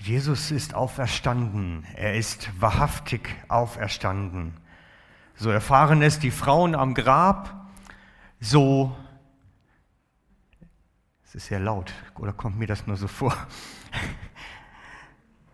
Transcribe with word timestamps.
Jesus 0.00 0.50
ist 0.50 0.74
auferstanden. 0.74 1.86
Er 1.94 2.14
ist 2.14 2.50
wahrhaftig 2.58 3.28
auferstanden. 3.48 4.54
So 5.36 5.50
erfahren 5.50 6.00
es 6.00 6.18
die 6.18 6.30
Frauen 6.30 6.74
am 6.74 6.94
Grab, 6.94 7.70
so, 8.40 8.96
es 11.24 11.34
ist 11.34 11.46
sehr 11.48 11.60
laut, 11.60 11.92
oder 12.18 12.32
kommt 12.32 12.58
mir 12.58 12.66
das 12.66 12.86
nur 12.86 12.96
so 12.96 13.08
vor? 13.08 13.36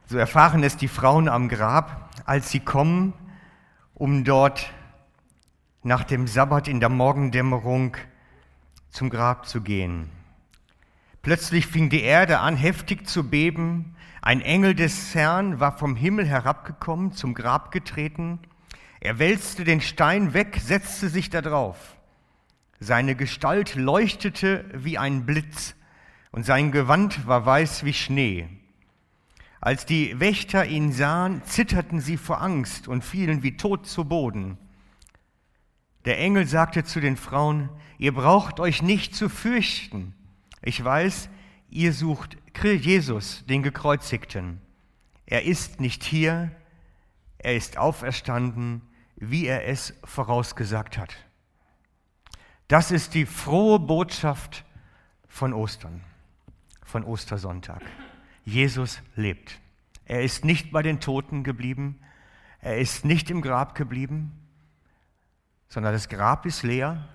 So 0.08 0.18
erfahren 0.18 0.62
es 0.62 0.76
die 0.76 0.86
Frauen 0.86 1.28
am 1.28 1.48
Grab, 1.48 2.10
als 2.26 2.52
sie 2.52 2.60
kommen, 2.60 3.12
um 3.92 4.22
dort 4.22 4.72
nach 5.82 6.04
dem 6.04 6.28
Sabbat 6.28 6.68
in 6.68 6.78
der 6.78 6.90
Morgendämmerung 6.90 7.96
zum 8.90 9.10
Grab 9.10 9.48
zu 9.48 9.62
gehen. 9.62 10.08
Plötzlich 11.22 11.66
fing 11.66 11.90
die 11.90 12.02
Erde 12.02 12.38
an, 12.38 12.54
heftig 12.54 13.08
zu 13.08 13.28
beben. 13.28 13.95
Ein 14.26 14.40
Engel 14.40 14.74
des 14.74 15.14
Herrn 15.14 15.60
war 15.60 15.78
vom 15.78 15.94
Himmel 15.94 16.26
herabgekommen, 16.26 17.12
zum 17.12 17.32
Grab 17.32 17.70
getreten. 17.70 18.40
Er 18.98 19.20
wälzte 19.20 19.62
den 19.62 19.80
Stein 19.80 20.34
weg, 20.34 20.58
setzte 20.60 21.08
sich 21.10 21.30
da 21.30 21.42
drauf. 21.42 21.96
Seine 22.80 23.14
Gestalt 23.14 23.76
leuchtete 23.76 24.64
wie 24.74 24.98
ein 24.98 25.26
Blitz 25.26 25.76
und 26.32 26.44
sein 26.44 26.72
Gewand 26.72 27.28
war 27.28 27.46
weiß 27.46 27.84
wie 27.84 27.92
Schnee. 27.92 28.48
Als 29.60 29.86
die 29.86 30.18
Wächter 30.18 30.66
ihn 30.66 30.90
sahen, 30.90 31.44
zitterten 31.44 32.00
sie 32.00 32.16
vor 32.16 32.42
Angst 32.42 32.88
und 32.88 33.04
fielen 33.04 33.44
wie 33.44 33.56
tot 33.56 33.86
zu 33.86 34.06
Boden. 34.06 34.58
Der 36.04 36.18
Engel 36.18 36.48
sagte 36.48 36.82
zu 36.82 36.98
den 36.98 37.16
Frauen, 37.16 37.68
ihr 37.96 38.12
braucht 38.12 38.58
euch 38.58 38.82
nicht 38.82 39.14
zu 39.14 39.28
fürchten. 39.28 40.14
Ich 40.62 40.82
weiß, 40.82 41.28
ihr 41.70 41.92
sucht 41.92 42.36
Jesus, 42.64 43.44
den 43.46 43.62
Gekreuzigten. 43.62 44.60
Er 45.26 45.44
ist 45.44 45.80
nicht 45.80 46.02
hier, 46.04 46.50
er 47.38 47.56
ist 47.56 47.76
auferstanden, 47.76 48.82
wie 49.16 49.46
er 49.46 49.66
es 49.66 49.94
vorausgesagt 50.04 50.98
hat. 50.98 51.14
Das 52.68 52.90
ist 52.90 53.14
die 53.14 53.26
frohe 53.26 53.78
Botschaft 53.78 54.64
von 55.28 55.52
Ostern, 55.52 56.02
von 56.84 57.04
Ostersonntag. 57.04 57.82
Jesus 58.44 59.00
lebt. 59.14 59.60
Er 60.04 60.22
ist 60.22 60.44
nicht 60.44 60.72
bei 60.72 60.82
den 60.82 61.00
Toten 61.00 61.44
geblieben, 61.44 62.00
er 62.60 62.78
ist 62.78 63.04
nicht 63.04 63.30
im 63.30 63.42
Grab 63.42 63.74
geblieben, 63.74 64.32
sondern 65.68 65.92
das 65.92 66.08
Grab 66.08 66.46
ist 66.46 66.62
leer 66.62 67.08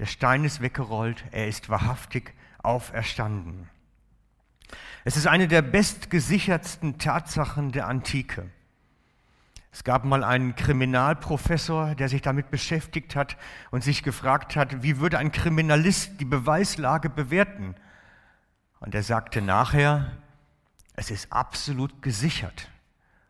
der 0.00 0.06
Stein 0.06 0.44
ist 0.44 0.62
weggerollt, 0.62 1.22
er 1.30 1.46
ist 1.46 1.68
wahrhaftig 1.68 2.32
auferstanden. 2.62 3.68
Es 5.04 5.16
ist 5.16 5.26
eine 5.26 5.48
der 5.48 5.62
bestgesichertsten 5.62 6.98
Tatsachen 6.98 7.72
der 7.72 7.88
Antike. 7.88 8.50
Es 9.72 9.84
gab 9.84 10.04
mal 10.04 10.24
einen 10.24 10.56
Kriminalprofessor, 10.56 11.94
der 11.94 12.08
sich 12.08 12.22
damit 12.22 12.50
beschäftigt 12.50 13.14
hat 13.14 13.36
und 13.70 13.84
sich 13.84 14.02
gefragt 14.02 14.56
hat, 14.56 14.82
wie 14.82 14.98
würde 14.98 15.18
ein 15.18 15.32
Kriminalist 15.32 16.20
die 16.20 16.24
Beweislage 16.24 17.08
bewerten? 17.08 17.76
Und 18.80 18.94
er 18.94 19.02
sagte 19.02 19.40
nachher, 19.40 20.10
es 20.96 21.10
ist 21.10 21.32
absolut 21.32 22.02
gesichert. 22.02 22.68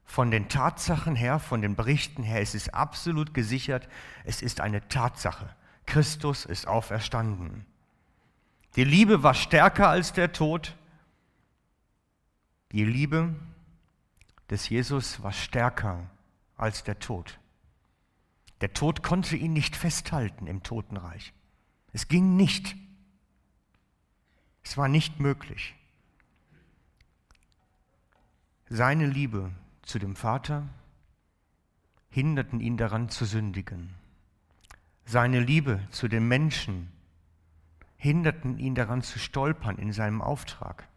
Von 0.05 0.31
den 0.31 0.49
Tatsachen 0.49 1.15
her, 1.15 1.39
von 1.39 1.61
den 1.63 1.77
Berichten 1.77 2.23
her, 2.23 2.41
es 2.41 2.55
ist 2.55 2.75
absolut 2.75 3.35
gesichert, 3.35 3.89
es 4.25 4.43
ist 4.43 4.61
eine 4.61 4.89
Tatsache. 4.89 5.55
Christus 5.87 6.47
ist 6.47 6.67
auferstanden. 6.67 7.67
Die 8.77 8.85
Liebe 8.85 9.23
war 9.23 9.35
stärker 9.35 9.89
als 9.89 10.13
der 10.13 10.33
Tod. 10.33 10.77
Die 12.73 12.85
Liebe 12.85 13.35
des 14.49 14.69
Jesus 14.69 15.23
war 15.23 15.33
stärker 15.33 16.09
als 16.57 16.85
der 16.85 16.99
Tod. 16.99 17.39
Der 18.61 18.73
Tod 18.73 19.03
konnte 19.03 19.37
ihn 19.37 19.53
nicht 19.53 19.75
festhalten 19.75 20.47
im 20.47 20.63
Totenreich. 20.63 21.33
Es 21.93 22.09
ging 22.09 22.37
nicht. 22.37 22.77
Es 24.63 24.77
war 24.77 24.89
nicht 24.89 25.19
möglich. 25.19 25.75
Seine 28.69 29.07
Liebe 29.07 29.51
zu 29.83 29.99
dem 29.99 30.15
Vater 30.15 30.69
hinderten 32.11 32.61
ihn 32.61 32.77
daran 32.77 33.09
zu 33.09 33.25
sündigen. 33.25 33.95
Seine 35.05 35.41
Liebe 35.41 35.81
zu 35.91 36.07
den 36.07 36.29
Menschen 36.29 36.93
hinderten 38.01 38.59
ihn 38.59 38.75
daran 38.75 39.03
zu 39.03 39.19
stolpern 39.19 39.77
in 39.77 39.93
seinem 39.93 40.23
Auftrag, 40.23 40.89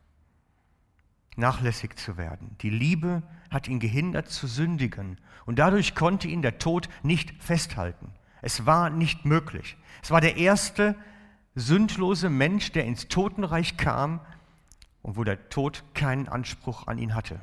nachlässig 1.35 1.97
zu 1.97 2.15
werden. 2.15 2.55
Die 2.61 2.69
Liebe 2.69 3.23
hat 3.49 3.67
ihn 3.67 3.81
gehindert 3.81 4.29
zu 4.29 4.47
sündigen 4.47 5.19
und 5.45 5.59
dadurch 5.59 5.95
konnte 5.95 6.29
ihn 6.29 6.41
der 6.41 6.59
Tod 6.59 6.87
nicht 7.03 7.43
festhalten. 7.43 8.13
Es 8.41 8.65
war 8.65 8.89
nicht 8.89 9.25
möglich. 9.25 9.75
Es 10.01 10.11
war 10.11 10.21
der 10.21 10.37
erste 10.37 10.95
sündlose 11.55 12.29
Mensch, 12.29 12.71
der 12.71 12.85
ins 12.85 13.09
Totenreich 13.09 13.75
kam 13.75 14.21
und 15.01 15.17
wo 15.17 15.25
der 15.25 15.49
Tod 15.49 15.83
keinen 15.93 16.29
Anspruch 16.29 16.87
an 16.87 16.99
ihn 16.99 17.15
hatte. 17.15 17.41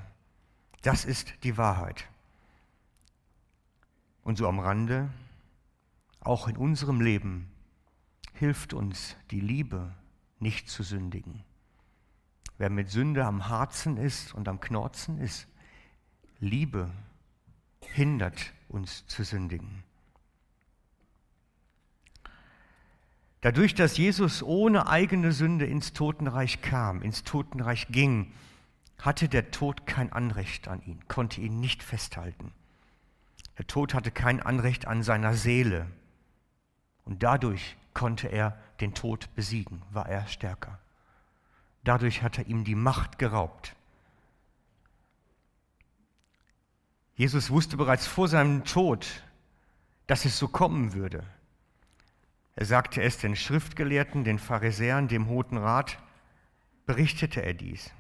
Das 0.81 1.05
ist 1.05 1.35
die 1.45 1.59
Wahrheit. 1.59 2.09
Und 4.25 4.39
so 4.39 4.49
am 4.49 4.59
Rande, 4.59 5.11
auch 6.21 6.49
in 6.49 6.57
unserem 6.57 7.03
Leben 7.03 7.51
hilft 8.41 8.73
uns 8.73 9.17
die 9.31 9.41
Liebe 9.41 9.95
nicht 10.39 10.71
zu 10.71 10.83
sündigen. 10.83 11.45
Wer 12.57 12.71
mit 12.71 12.89
Sünde 12.89 13.27
am 13.27 13.49
Harzen 13.49 13.99
ist 13.99 14.35
und 14.35 14.49
am 14.49 14.61
Knorzen 14.61 15.21
ist, 15.21 15.47
Liebe 16.41 16.91
hindert 17.83 18.55
uns 18.69 19.07
zu 19.07 19.25
sündigen. 19.25 19.85
Dadurch, 23.43 23.75
dass 23.75 23.99
Jesus 23.99 24.43
ohne 24.43 24.87
eigene 24.87 25.33
Sünde 25.33 25.67
ins 25.67 25.93
Totenreich 25.93 26.63
kam, 26.63 27.03
ins 27.03 27.25
Totenreich 27.25 27.89
ging, 27.89 28.33
hatte 28.99 29.29
der 29.29 29.51
Tod 29.51 29.87
kein 29.87 30.11
Anrecht 30.15 30.67
an 30.67 30.81
ihn, 30.87 31.07
konnte 31.09 31.43
ihn 31.43 31.61
nicht 31.61 31.83
festhalten. 31.83 32.53
Der 33.59 33.67
Tod 33.67 33.93
hatte 33.93 34.11
kein 34.11 34.41
Anrecht 34.41 34.87
an 34.87 35.03
seiner 35.03 35.35
Seele, 35.35 35.87
und 37.05 37.23
dadurch 37.23 37.77
konnte 37.95 38.29
er 38.29 38.59
den 38.81 38.95
Tod 38.95 39.35
besiegen, 39.35 39.83
war 39.91 40.09
er 40.09 40.27
stärker. 40.27 40.79
Dadurch 41.85 42.23
hat 42.23 42.39
er 42.39 42.47
ihm 42.47 42.65
die 42.65 42.75
Macht 42.75 43.19
geraubt. 43.19 43.75
Jesus 47.15 47.51
wusste 47.51 47.77
bereits 47.77 48.07
vor 48.07 48.29
seinem 48.29 48.65
Tod, 48.65 49.07
dass 50.07 50.25
es 50.25 50.39
so 50.39 50.49
kommen 50.49 50.95
würde. 50.95 51.23
Er 52.57 52.67
sagte 52.67 53.03
es 53.03 53.19
den 53.19 53.37
Schriftgelehrten, 53.37 54.25
den 54.25 54.39
Pharisäern, 54.39 55.09
dem 55.09 55.29
Hohen 55.29 55.59
Rat, 55.59 55.99
berichtete 56.87 57.43
er 57.43 57.55
dies. 57.55 57.91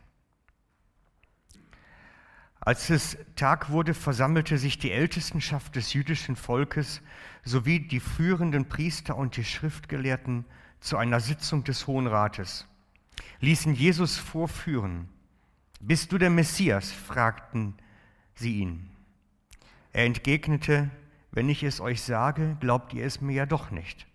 Als 2.61 2.91
es 2.91 3.17
Tag 3.37 3.71
wurde, 3.71 3.95
versammelte 3.95 4.59
sich 4.59 4.79
die 4.79 4.93
Ältestenschaft 4.93 5.77
des 5.77 5.95
jüdischen 5.95 6.37
Volkes 6.37 7.01
sowie 7.43 7.81
die 7.81 8.01
führenden 8.01 8.69
Priester 8.69 9.17
und 9.17 9.37
die 9.37 9.45
Schriftgelehrten 9.45 10.45
zu 10.79 10.99
einer 10.99 11.21
Sitzung 11.21 11.65
des 11.65 11.87
Hohen 11.87 12.07
Rates, 12.07 12.67
ließen 13.41 13.75
Jesus 13.75 14.19
vorführen. 14.19 15.09
Bist 15.81 16.13
du 16.13 16.19
der 16.19 16.29
Messias? 16.29 16.93
fragten 16.93 17.75
sie 18.35 18.59
ihn. 18.59 18.91
Er 19.93 20.05
entgegnete, 20.05 20.91
wenn 21.33 21.49
ich 21.49 21.63
es 21.63 21.81
euch 21.81 22.03
sage, 22.03 22.59
glaubt 22.61 22.93
ihr 22.93 23.07
es 23.07 23.23
mir 23.23 23.33
ja 23.33 23.47
doch 23.47 23.71
nicht. 23.71 24.07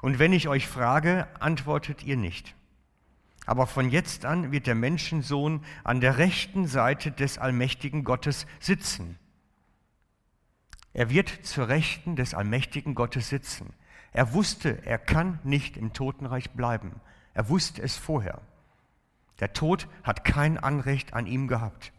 Und 0.00 0.18
wenn 0.18 0.32
ich 0.32 0.48
euch 0.48 0.66
frage, 0.66 1.26
antwortet 1.40 2.04
ihr 2.04 2.16
nicht. 2.16 2.54
Aber 3.50 3.66
von 3.66 3.90
jetzt 3.90 4.26
an 4.26 4.52
wird 4.52 4.68
der 4.68 4.76
Menschensohn 4.76 5.64
an 5.82 6.00
der 6.00 6.18
rechten 6.18 6.68
Seite 6.68 7.10
des 7.10 7.36
allmächtigen 7.36 8.04
Gottes 8.04 8.46
sitzen. 8.60 9.18
Er 10.92 11.10
wird 11.10 11.30
zur 11.44 11.66
Rechten 11.66 12.14
des 12.14 12.32
allmächtigen 12.32 12.94
Gottes 12.94 13.28
sitzen. 13.28 13.72
Er 14.12 14.34
wusste, 14.34 14.86
er 14.86 14.98
kann 14.98 15.40
nicht 15.42 15.76
im 15.76 15.92
Totenreich 15.92 16.52
bleiben. 16.52 17.00
Er 17.34 17.48
wusste 17.48 17.82
es 17.82 17.96
vorher. 17.96 18.40
Der 19.40 19.52
Tod 19.52 19.88
hat 20.04 20.24
kein 20.24 20.56
Anrecht 20.56 21.12
an 21.12 21.26
ihm 21.26 21.48
gehabt. 21.48 21.92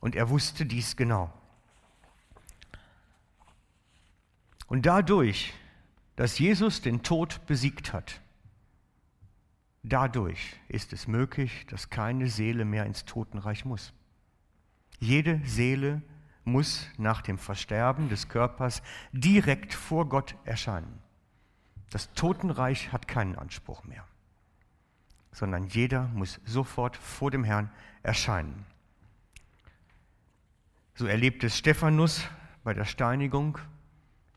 Und 0.00 0.16
er 0.16 0.28
wusste 0.28 0.66
dies 0.66 0.96
genau. 0.96 1.32
Und 4.66 4.86
dadurch, 4.86 5.54
dass 6.16 6.40
Jesus 6.40 6.80
den 6.80 7.04
Tod 7.04 7.46
besiegt 7.46 7.92
hat, 7.92 8.20
Dadurch 9.88 10.56
ist 10.66 10.92
es 10.92 11.06
möglich, 11.06 11.64
dass 11.70 11.90
keine 11.90 12.26
Seele 12.28 12.64
mehr 12.64 12.86
ins 12.86 13.04
Totenreich 13.04 13.64
muss. 13.64 13.92
Jede 14.98 15.40
Seele 15.44 16.02
muss 16.42 16.88
nach 16.98 17.22
dem 17.22 17.38
Versterben 17.38 18.08
des 18.08 18.28
Körpers 18.28 18.82
direkt 19.12 19.72
vor 19.72 20.08
Gott 20.08 20.34
erscheinen. 20.44 20.98
Das 21.90 22.12
Totenreich 22.14 22.90
hat 22.90 23.06
keinen 23.06 23.36
Anspruch 23.36 23.84
mehr, 23.84 24.04
sondern 25.30 25.68
jeder 25.68 26.08
muss 26.08 26.40
sofort 26.44 26.96
vor 26.96 27.30
dem 27.30 27.44
Herrn 27.44 27.70
erscheinen. 28.02 28.66
So 30.96 31.06
erlebt 31.06 31.44
es 31.44 31.56
Stephanus 31.56 32.24
bei 32.64 32.74
der 32.74 32.86
Steinigung. 32.86 33.58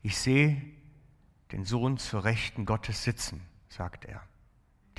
Ich 0.02 0.16
sehe 0.16 0.62
den 1.50 1.64
Sohn 1.64 1.98
zur 1.98 2.22
Rechten 2.22 2.66
Gottes 2.66 3.02
sitzen, 3.02 3.42
sagt 3.68 4.04
er 4.04 4.29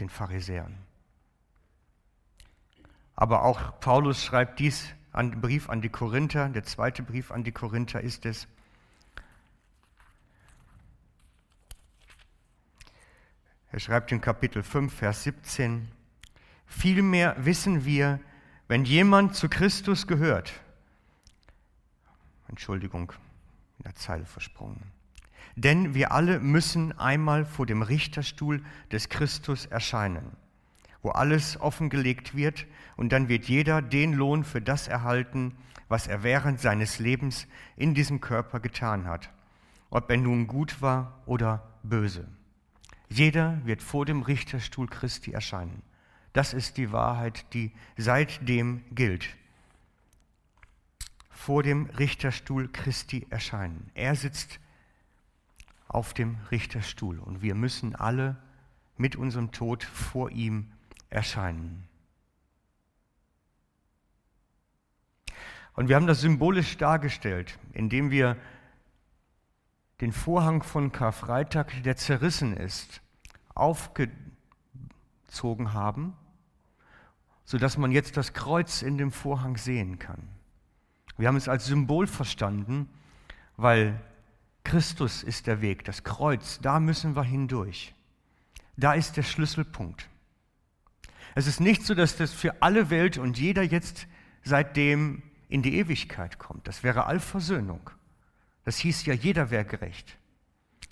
den 0.01 0.09
Pharisäern. 0.09 0.77
Aber 3.15 3.43
auch 3.43 3.79
Paulus 3.79 4.23
schreibt 4.23 4.59
dies 4.59 4.89
an 5.13 5.31
den 5.31 5.41
Brief 5.41 5.69
an 5.69 5.81
die 5.81 5.89
Korinther, 5.89 6.49
der 6.49 6.63
zweite 6.63 7.03
Brief 7.03 7.31
an 7.31 7.43
die 7.43 7.51
Korinther 7.51 8.01
ist 8.01 8.25
es. 8.25 8.47
Er 13.71 13.79
schreibt 13.79 14.11
in 14.11 14.19
Kapitel 14.19 14.63
5, 14.63 14.93
Vers 14.93 15.23
17, 15.23 15.89
Vielmehr 16.65 17.35
wissen 17.37 17.85
wir, 17.85 18.19
wenn 18.67 18.85
jemand 18.85 19.35
zu 19.35 19.49
Christus 19.49 20.07
gehört, 20.07 20.53
Entschuldigung, 22.47 23.13
in 23.77 23.83
der 23.83 23.95
Zeile 23.95 24.25
versprungen, 24.25 24.91
denn 25.55 25.93
wir 25.93 26.11
alle 26.11 26.39
müssen 26.39 26.97
einmal 26.97 27.45
vor 27.45 27.65
dem 27.65 27.81
Richterstuhl 27.81 28.63
des 28.91 29.09
Christus 29.09 29.65
erscheinen, 29.65 30.31
wo 31.01 31.09
alles 31.09 31.59
offengelegt 31.59 32.35
wird 32.35 32.65
und 32.95 33.11
dann 33.11 33.29
wird 33.29 33.45
jeder 33.45 33.81
den 33.81 34.13
Lohn 34.13 34.43
für 34.43 34.61
das 34.61 34.87
erhalten, 34.87 35.55
was 35.89 36.07
er 36.07 36.23
während 36.23 36.59
seines 36.59 36.99
Lebens 36.99 37.47
in 37.75 37.93
diesem 37.93 38.21
Körper 38.21 38.59
getan 38.59 39.05
hat, 39.05 39.29
ob 39.89 40.09
er 40.09 40.17
nun 40.17 40.47
gut 40.47 40.81
war 40.81 41.21
oder 41.25 41.67
böse. 41.83 42.27
Jeder 43.09 43.59
wird 43.65 43.83
vor 43.83 44.05
dem 44.05 44.21
Richterstuhl 44.21 44.87
Christi 44.87 45.31
erscheinen. 45.31 45.83
Das 46.31 46.53
ist 46.53 46.77
die 46.77 46.93
Wahrheit, 46.93 47.53
die 47.53 47.73
seitdem 47.97 48.83
gilt. 48.91 49.27
Vor 51.29 51.61
dem 51.61 51.87
Richterstuhl 51.87 52.69
Christi 52.71 53.27
erscheinen. 53.29 53.91
Er 53.95 54.15
sitzt 54.15 54.61
auf 55.93 56.13
dem 56.13 56.37
Richterstuhl 56.51 57.19
und 57.19 57.41
wir 57.41 57.53
müssen 57.53 57.95
alle 57.95 58.37
mit 58.95 59.17
unserem 59.17 59.51
Tod 59.51 59.83
vor 59.83 60.31
ihm 60.31 60.71
erscheinen. 61.09 61.83
Und 65.73 65.89
wir 65.89 65.97
haben 65.97 66.07
das 66.07 66.21
symbolisch 66.21 66.77
dargestellt, 66.77 67.59
indem 67.73 68.09
wir 68.09 68.37
den 69.99 70.13
Vorhang 70.13 70.63
von 70.63 70.91
Karfreitag, 70.91 71.83
der 71.83 71.95
zerrissen 71.97 72.55
ist, 72.55 73.01
aufgezogen 73.53 74.13
haben, 75.73 76.13
sodass 77.43 77.77
man 77.77 77.91
jetzt 77.91 78.15
das 78.17 78.33
Kreuz 78.33 78.81
in 78.81 78.97
dem 78.97 79.11
Vorhang 79.11 79.57
sehen 79.57 79.99
kann. 79.99 80.27
Wir 81.17 81.27
haben 81.27 81.35
es 81.35 81.49
als 81.49 81.65
Symbol 81.65 82.07
verstanden, 82.07 82.89
weil 83.57 83.99
Christus 84.63 85.23
ist 85.23 85.47
der 85.47 85.61
Weg, 85.61 85.83
das 85.85 86.03
Kreuz, 86.03 86.59
da 86.61 86.79
müssen 86.79 87.15
wir 87.15 87.23
hindurch. 87.23 87.93
Da 88.77 88.93
ist 88.93 89.17
der 89.17 89.23
Schlüsselpunkt. 89.23 90.07
Es 91.35 91.47
ist 91.47 91.59
nicht 91.59 91.85
so, 91.85 91.93
dass 91.95 92.17
das 92.17 92.33
für 92.33 92.61
alle 92.61 92.89
Welt 92.89 93.17
und 93.17 93.37
jeder 93.37 93.63
jetzt 93.63 94.07
seitdem 94.43 95.23
in 95.49 95.61
die 95.61 95.77
Ewigkeit 95.77 96.39
kommt. 96.39 96.67
Das 96.67 96.83
wäre 96.83 97.05
Allversöhnung. 97.05 97.89
Das 98.63 98.77
hieß 98.77 99.05
ja, 99.05 99.13
jeder 99.13 99.49
wäre 99.49 99.65
gerecht. 99.65 100.17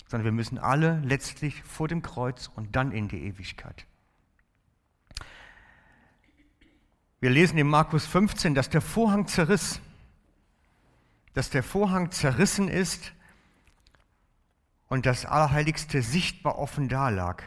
Sondern 0.06 0.24
wir 0.24 0.32
müssen 0.32 0.58
alle 0.58 1.00
letztlich 1.04 1.62
vor 1.62 1.88
dem 1.88 2.02
Kreuz 2.02 2.50
und 2.54 2.74
dann 2.74 2.92
in 2.92 3.08
die 3.08 3.22
Ewigkeit. 3.22 3.86
Wir 7.20 7.30
lesen 7.30 7.58
in 7.58 7.68
Markus 7.68 8.06
15, 8.06 8.54
dass 8.54 8.70
der 8.70 8.80
Vorhang 8.80 9.26
zerriss. 9.26 9.80
Dass 11.34 11.50
der 11.50 11.62
Vorhang 11.62 12.10
zerrissen 12.10 12.68
ist 12.68 13.12
und 14.90 15.06
das 15.06 15.24
Allerheiligste 15.24 16.02
sichtbar 16.02 16.58
offen 16.58 16.88
dalag. 16.88 17.44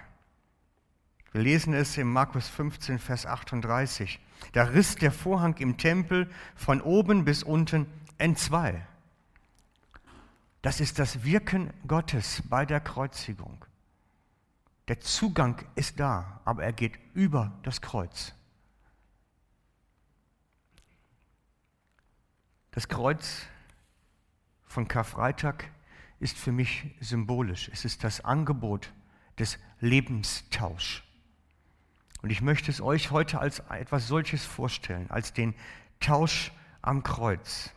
Wir 1.34 1.42
lesen 1.42 1.74
es 1.74 1.98
in 1.98 2.07
Markus 2.07 2.48
15, 2.48 3.00
Vers 3.00 3.25
38. 3.25 4.19
Da 4.54 4.63
riss 4.63 4.95
der 4.95 5.12
Vorhang 5.12 5.57
im 5.57 5.78
Tempel 5.78 6.31
von 6.56 6.81
oben 6.81 7.25
bis 7.25 7.44
unten 7.44 7.86
entzwei. 8.18 8.88
Das 10.62 10.80
ist 10.80 11.00
das 11.00 11.25
Wirken 11.25 11.74
Gottes 11.86 12.42
bei 12.50 12.66
der 12.66 12.80
Kreuzigung. 12.80 13.66
Der 14.88 15.01
Zugang 15.01 15.66
ist 15.75 16.00
da, 16.00 16.40
aber 16.45 16.63
er 16.63 16.74
geht 16.74 16.98
über 17.13 17.51
das 17.63 17.81
Kreuz. 17.81 18.34
Das 22.72 22.88
Kreuz 22.88 23.45
von 24.66 24.88
Karfreitag 24.88 25.69
ist 26.24 26.38
für 26.38 26.54
mich 26.54 26.86
symbolisch. 27.02 27.70
Es 27.74 27.84
ist 27.84 28.04
das 28.04 28.22
Angebot 28.22 28.94
des 29.38 29.60
Lebenstausch. 29.81 31.04
Und 32.22 32.30
ich 32.30 32.42
möchte 32.42 32.72
es 32.72 32.80
euch 32.80 33.12
heute 33.12 33.40
als 33.40 33.60
etwas 33.70 34.08
solches 34.08 34.46
vorstellen, 34.46 35.12
als 35.12 35.34
den 35.34 35.54
Tausch 36.00 36.54
am 36.81 37.04
Kreuz. 37.04 37.72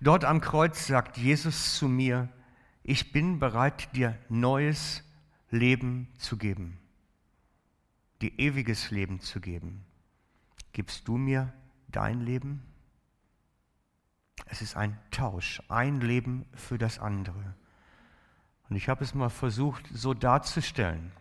Dort 0.00 0.24
am 0.24 0.40
Kreuz 0.40 0.88
sagt 0.88 1.16
Jesus 1.16 1.76
zu 1.76 1.88
mir, 1.88 2.28
ich 2.82 3.12
bin 3.12 3.38
bereit, 3.38 3.94
dir 3.94 4.18
neues 4.28 5.04
Leben 5.50 6.08
zu 6.18 6.36
geben, 6.36 6.78
dir 8.20 8.36
ewiges 8.36 8.90
Leben 8.90 9.20
zu 9.20 9.40
geben. 9.40 9.84
Gibst 10.72 11.06
du 11.06 11.16
mir 11.16 11.52
dein 11.88 12.20
Leben? 12.20 12.69
Es 14.46 14.62
ist 14.62 14.76
ein 14.76 14.98
Tausch, 15.10 15.62
ein 15.68 16.00
Leben 16.00 16.46
für 16.54 16.78
das 16.78 16.98
andere. 16.98 17.54
Und 18.68 18.76
ich 18.76 18.88
habe 18.88 19.04
es 19.04 19.14
mal 19.14 19.30
versucht, 19.30 19.88
so 19.92 20.14
darzustellen. 20.14 21.12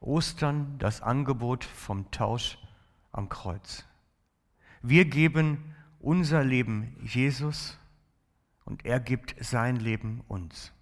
Ostern, 0.00 0.78
das 0.78 1.00
Angebot 1.00 1.64
vom 1.64 2.10
Tausch 2.10 2.58
am 3.12 3.28
Kreuz. 3.28 3.84
Wir 4.82 5.06
geben 5.06 5.74
unser 5.98 6.44
Leben 6.44 6.96
Jesus 7.02 7.78
und 8.64 8.84
er 8.84 9.00
gibt 9.00 9.34
sein 9.42 9.76
Leben 9.76 10.22
uns. 10.28 10.72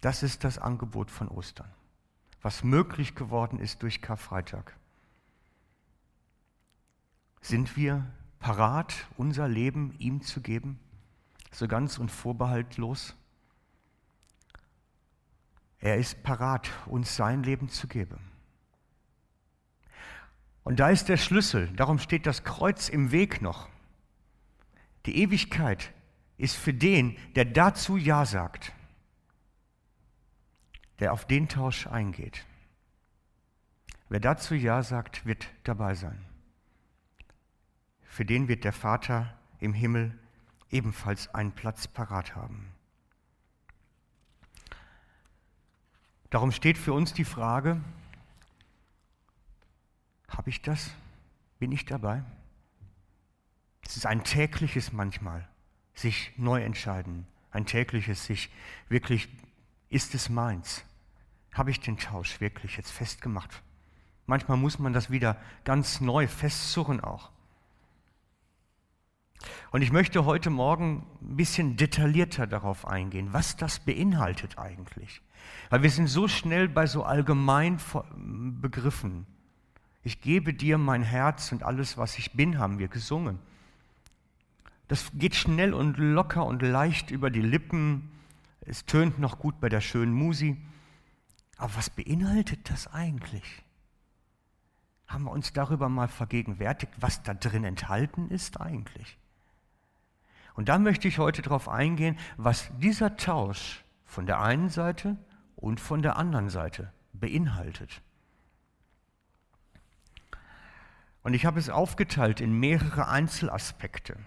Das 0.00 0.22
ist 0.22 0.44
das 0.44 0.58
Angebot 0.58 1.10
von 1.10 1.28
Ostern, 1.28 1.70
was 2.40 2.64
möglich 2.64 3.14
geworden 3.14 3.58
ist 3.58 3.82
durch 3.82 4.00
Karfreitag. 4.00 4.76
Sind 7.42 7.76
wir 7.76 8.06
parat, 8.40 9.06
unser 9.16 9.46
Leben 9.46 9.94
ihm 9.98 10.22
zu 10.22 10.40
geben, 10.40 10.80
so 11.52 11.68
ganz 11.68 11.98
und 11.98 12.10
vorbehaltlos? 12.10 13.14
Er 15.78 15.96
ist 15.96 16.22
parat, 16.22 16.68
uns 16.86 17.14
sein 17.14 17.42
Leben 17.42 17.68
zu 17.68 17.86
geben. 17.86 18.18
Und 20.64 20.80
da 20.80 20.90
ist 20.90 21.08
der 21.08 21.16
Schlüssel, 21.16 21.68
darum 21.68 21.98
steht 21.98 22.26
das 22.26 22.44
Kreuz 22.44 22.88
im 22.88 23.12
Weg 23.12 23.40
noch. 23.40 23.68
Die 25.06 25.16
Ewigkeit 25.18 25.92
ist 26.36 26.56
für 26.56 26.74
den, 26.74 27.16
der 27.34 27.44
dazu 27.46 27.96
Ja 27.96 28.26
sagt, 28.26 28.72
der 30.98 31.12
auf 31.12 31.26
den 31.26 31.48
Tausch 31.48 31.86
eingeht. 31.86 32.44
Wer 34.10 34.20
dazu 34.20 34.54
Ja 34.54 34.82
sagt, 34.82 35.24
wird 35.24 35.48
dabei 35.64 35.94
sein 35.94 36.29
für 38.10 38.24
den 38.24 38.48
wird 38.48 38.64
der 38.64 38.72
Vater 38.72 39.32
im 39.60 39.72
Himmel 39.72 40.18
ebenfalls 40.68 41.32
einen 41.32 41.52
Platz 41.52 41.86
parat 41.86 42.34
haben. 42.34 42.74
Darum 46.28 46.50
steht 46.50 46.76
für 46.76 46.92
uns 46.92 47.14
die 47.14 47.24
Frage, 47.24 47.80
habe 50.28 50.50
ich 50.50 50.60
das? 50.60 50.90
Bin 51.60 51.70
ich 51.70 51.84
dabei? 51.84 52.24
Es 53.86 53.96
ist 53.96 54.06
ein 54.06 54.24
tägliches 54.24 54.92
manchmal, 54.92 55.48
sich 55.94 56.32
neu 56.36 56.62
entscheiden, 56.62 57.28
ein 57.52 57.64
tägliches 57.64 58.26
sich 58.26 58.50
wirklich, 58.88 59.28
ist 59.88 60.16
es 60.16 60.28
meins? 60.28 60.84
Habe 61.52 61.70
ich 61.70 61.78
den 61.78 61.96
Tausch 61.96 62.40
wirklich 62.40 62.76
jetzt 62.76 62.90
festgemacht? 62.90 63.62
Manchmal 64.26 64.56
muss 64.56 64.80
man 64.80 64.92
das 64.92 65.10
wieder 65.10 65.36
ganz 65.62 66.00
neu 66.00 66.26
festzurren 66.26 67.00
auch. 67.00 67.30
Und 69.70 69.82
ich 69.82 69.92
möchte 69.92 70.24
heute 70.24 70.50
Morgen 70.50 71.06
ein 71.22 71.36
bisschen 71.36 71.76
detaillierter 71.76 72.46
darauf 72.46 72.86
eingehen, 72.86 73.32
was 73.32 73.56
das 73.56 73.80
beinhaltet 73.80 74.58
eigentlich. 74.58 75.22
Weil 75.70 75.82
wir 75.82 75.90
sind 75.90 76.08
so 76.08 76.28
schnell 76.28 76.68
bei 76.68 76.86
so 76.86 77.04
allgemein 77.04 77.78
Begriffen. 78.60 79.26
Ich 80.02 80.20
gebe 80.20 80.54
dir 80.54 80.78
mein 80.78 81.02
Herz 81.02 81.52
und 81.52 81.62
alles, 81.62 81.96
was 81.98 82.18
ich 82.18 82.32
bin, 82.32 82.58
haben 82.58 82.78
wir 82.78 82.88
gesungen. 82.88 83.38
Das 84.88 85.10
geht 85.14 85.36
schnell 85.36 85.72
und 85.72 85.98
locker 85.98 86.44
und 86.44 86.62
leicht 86.62 87.10
über 87.10 87.30
die 87.30 87.42
Lippen. 87.42 88.10
Es 88.60 88.86
tönt 88.86 89.18
noch 89.18 89.38
gut 89.38 89.60
bei 89.60 89.68
der 89.68 89.80
schönen 89.80 90.12
Musi. 90.12 90.56
Aber 91.56 91.76
was 91.76 91.90
beinhaltet 91.90 92.70
das 92.70 92.88
eigentlich? 92.88 93.62
Haben 95.06 95.24
wir 95.24 95.32
uns 95.32 95.52
darüber 95.52 95.88
mal 95.88 96.08
vergegenwärtigt, 96.08 96.94
was 96.98 97.22
da 97.22 97.34
drin 97.34 97.64
enthalten 97.64 98.30
ist 98.30 98.60
eigentlich? 98.60 99.19
Und 100.60 100.68
da 100.68 100.78
möchte 100.78 101.08
ich 101.08 101.18
heute 101.18 101.40
darauf 101.40 101.70
eingehen, 101.70 102.18
was 102.36 102.70
dieser 102.76 103.16
Tausch 103.16 103.82
von 104.04 104.26
der 104.26 104.42
einen 104.42 104.68
Seite 104.68 105.16
und 105.56 105.80
von 105.80 106.02
der 106.02 106.18
anderen 106.18 106.50
Seite 106.50 106.92
beinhaltet. 107.14 108.02
Und 111.22 111.32
ich 111.32 111.46
habe 111.46 111.58
es 111.58 111.70
aufgeteilt 111.70 112.42
in 112.42 112.52
mehrere 112.52 113.08
Einzelaspekte. 113.08 114.18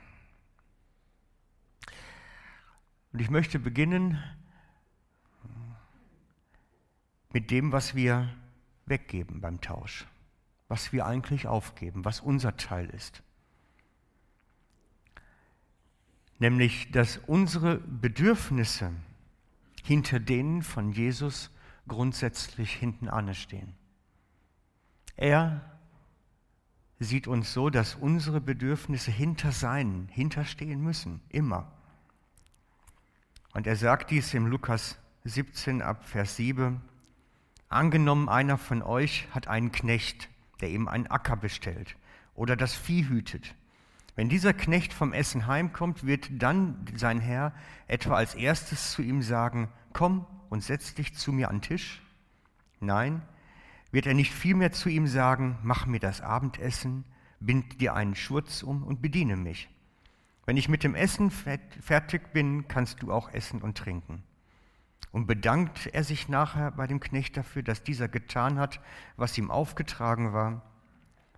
Und 3.12 3.20
ich 3.20 3.30
möchte 3.30 3.60
beginnen 3.60 4.18
mit 7.32 7.52
dem, 7.52 7.72
was 7.72 7.94
wir 7.94 8.28
weggeben 8.88 9.40
beim 9.40 9.62
Tausch, 9.62 10.08
was 10.68 10.92
wir 10.94 11.06
eigentlich 11.06 11.46
aufgeben, 11.46 12.04
was 12.04 12.22
unser 12.22 12.58
Teil 12.58 12.90
ist. 12.90 13.22
Nämlich, 16.43 16.91
dass 16.91 17.21
unsere 17.25 17.77
Bedürfnisse 17.77 18.91
hinter 19.81 20.19
denen 20.19 20.62
von 20.62 20.91
Jesus 20.91 21.50
grundsätzlich 21.88 22.73
hinten 22.73 23.07
anstehen. 23.07 23.73
Er 25.15 25.62
sieht 27.00 27.27
uns 27.29 27.53
so, 27.53 27.69
dass 27.69 27.95
unsere 27.95 28.41
Bedürfnisse 28.41 29.09
hinter 29.09 29.53
seinen, 29.53 30.09
hinterstehen 30.09 30.81
müssen, 30.81 31.21
immer. 31.29 31.71
Und 33.53 33.65
er 33.65 33.77
sagt 33.77 34.12
dies 34.12 34.33
im 34.33 34.45
Lukas 34.45 35.00
17 35.23 35.81
ab 35.81 36.05
Vers 36.05 36.35
7. 36.35 36.81
Angenommen, 37.69 38.27
einer 38.27 38.57
von 38.57 38.81
euch 38.81 39.29
hat 39.31 39.47
einen 39.47 39.71
Knecht, 39.71 40.27
der 40.59 40.71
ihm 40.71 40.89
einen 40.89 41.07
Acker 41.07 41.38
bestellt 41.38 41.95
oder 42.35 42.57
das 42.57 42.73
Vieh 42.75 43.07
hütet. 43.07 43.55
Wenn 44.15 44.29
dieser 44.29 44.53
Knecht 44.53 44.93
vom 44.93 45.12
Essen 45.12 45.48
heimkommt, 45.48 46.05
wird 46.05 46.29
dann 46.32 46.86
sein 46.96 47.20
Herr 47.20 47.53
etwa 47.88 48.15
als 48.15 48.36
erstes 48.36 48.91
zu 48.91 49.01
ihm 49.01 49.22
sagen, 49.22 49.70
komm 49.91 50.27
und 50.50 50.63
setz 50.63 50.93
dich 50.93 51.15
zu 51.15 51.32
mir 51.32 51.50
an 51.50 51.62
Tisch? 51.62 52.01
Nein, 52.79 53.24
wird 53.91 54.05
er 54.05 54.13
nicht 54.13 54.32
vielmehr 54.32 54.72
zu 54.72 54.89
ihm 54.89 55.08
sagen, 55.08 55.58
mach 55.63 55.86
mir 55.86 56.00
das 56.00 56.22
Abendessen, 56.22 57.05
bind 57.39 57.82
dir 57.82 57.96
einen 57.96 58.15
Schurz 58.15 58.62
um 58.62 58.84
und 58.84 59.01
bediene 59.01 59.36
mich. 59.36 59.70
Wenn 60.46 60.58
ich 60.58 60.70
mit 60.70 60.84
dem 60.84 60.93
Essen 60.93 61.32
fertig 61.32 62.34
bin, 62.34 62.67
kannst 62.67 63.01
du 63.01 63.12
auch 63.12 63.32
essen 63.32 63.62
und 63.62 63.77
trinken. 63.77 64.24
Und 65.12 65.27
bedankt 65.27 65.88
er 65.93 66.03
sich 66.03 66.27
nachher 66.27 66.72
bei 66.72 66.88
dem 66.88 67.00
Knecht 67.00 67.38
dafür, 67.38 67.63
dass 67.63 67.84
dieser 67.84 68.08
getan 68.08 68.60
hat, 68.60 68.82
was 69.15 69.38
ihm 69.38 69.51
aufgetragen 69.51 70.34
war. 70.34 70.62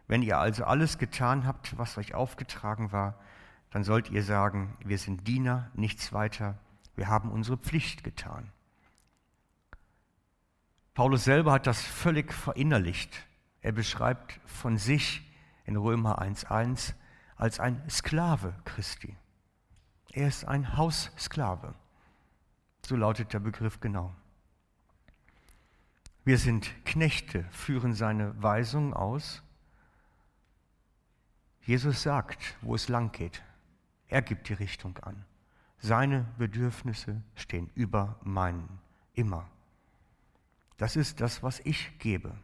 Wenn 0.07 0.21
ihr 0.21 0.37
also 0.37 0.65
alles 0.65 0.97
getan 0.97 1.45
habt, 1.45 1.77
was 1.77 1.97
euch 1.97 2.13
aufgetragen 2.13 2.91
war, 2.91 3.19
dann 3.71 3.83
sollt 3.83 4.09
ihr 4.09 4.23
sagen, 4.23 4.77
wir 4.83 4.97
sind 4.97 5.27
Diener, 5.27 5.69
nichts 5.73 6.13
weiter, 6.13 6.57
wir 6.95 7.07
haben 7.07 7.31
unsere 7.31 7.57
Pflicht 7.57 8.03
getan. 8.03 8.51
Paulus 10.93 11.25
selber 11.25 11.51
hat 11.51 11.67
das 11.67 11.81
völlig 11.81 12.31
verinnerlicht. 12.33 13.25
Er 13.61 13.73
beschreibt 13.73 14.39
von 14.45 14.77
sich 14.77 15.29
in 15.65 15.75
Römer 15.75 16.21
1.1 16.21 16.93
als 17.35 17.59
ein 17.59 17.81
Sklave 17.89 18.55
Christi. 18.63 19.17
Er 20.13 20.29
ist 20.29 20.45
ein 20.45 20.77
Haussklave. 20.77 21.75
So 22.85 22.95
lautet 22.95 23.33
der 23.33 23.39
Begriff 23.39 23.81
genau. 23.81 24.15
Wir 26.23 26.37
sind 26.37 26.71
Knechte, 26.85 27.43
führen 27.51 27.93
seine 27.93 28.41
Weisung 28.41 28.93
aus. 28.93 29.43
Jesus 31.65 32.03
sagt, 32.03 32.55
wo 32.61 32.75
es 32.75 32.89
lang 32.89 33.11
geht. 33.11 33.41
Er 34.07 34.21
gibt 34.21 34.49
die 34.49 34.53
Richtung 34.53 34.97
an. 34.99 35.25
Seine 35.79 36.25
Bedürfnisse 36.37 37.21
stehen 37.35 37.71
über 37.73 38.19
meinen, 38.23 38.79
immer. 39.13 39.49
Das 40.77 40.95
ist 40.95 41.21
das, 41.21 41.41
was 41.41 41.59
ich 41.61 41.97
gebe. 41.99 42.35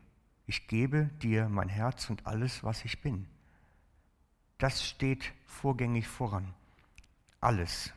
Ich 0.48 0.68
gebe 0.68 1.06
dir 1.22 1.50
mein 1.50 1.70
Herz 1.70 2.10
und 2.10 2.26
alles, 2.26 2.64
was 2.64 2.84
ich 2.84 3.02
bin. 3.02 3.28
Das 4.58 4.88
steht 4.88 5.34
vorgängig 5.46 6.08
voran. 6.08 6.54
Alles. 7.40 7.94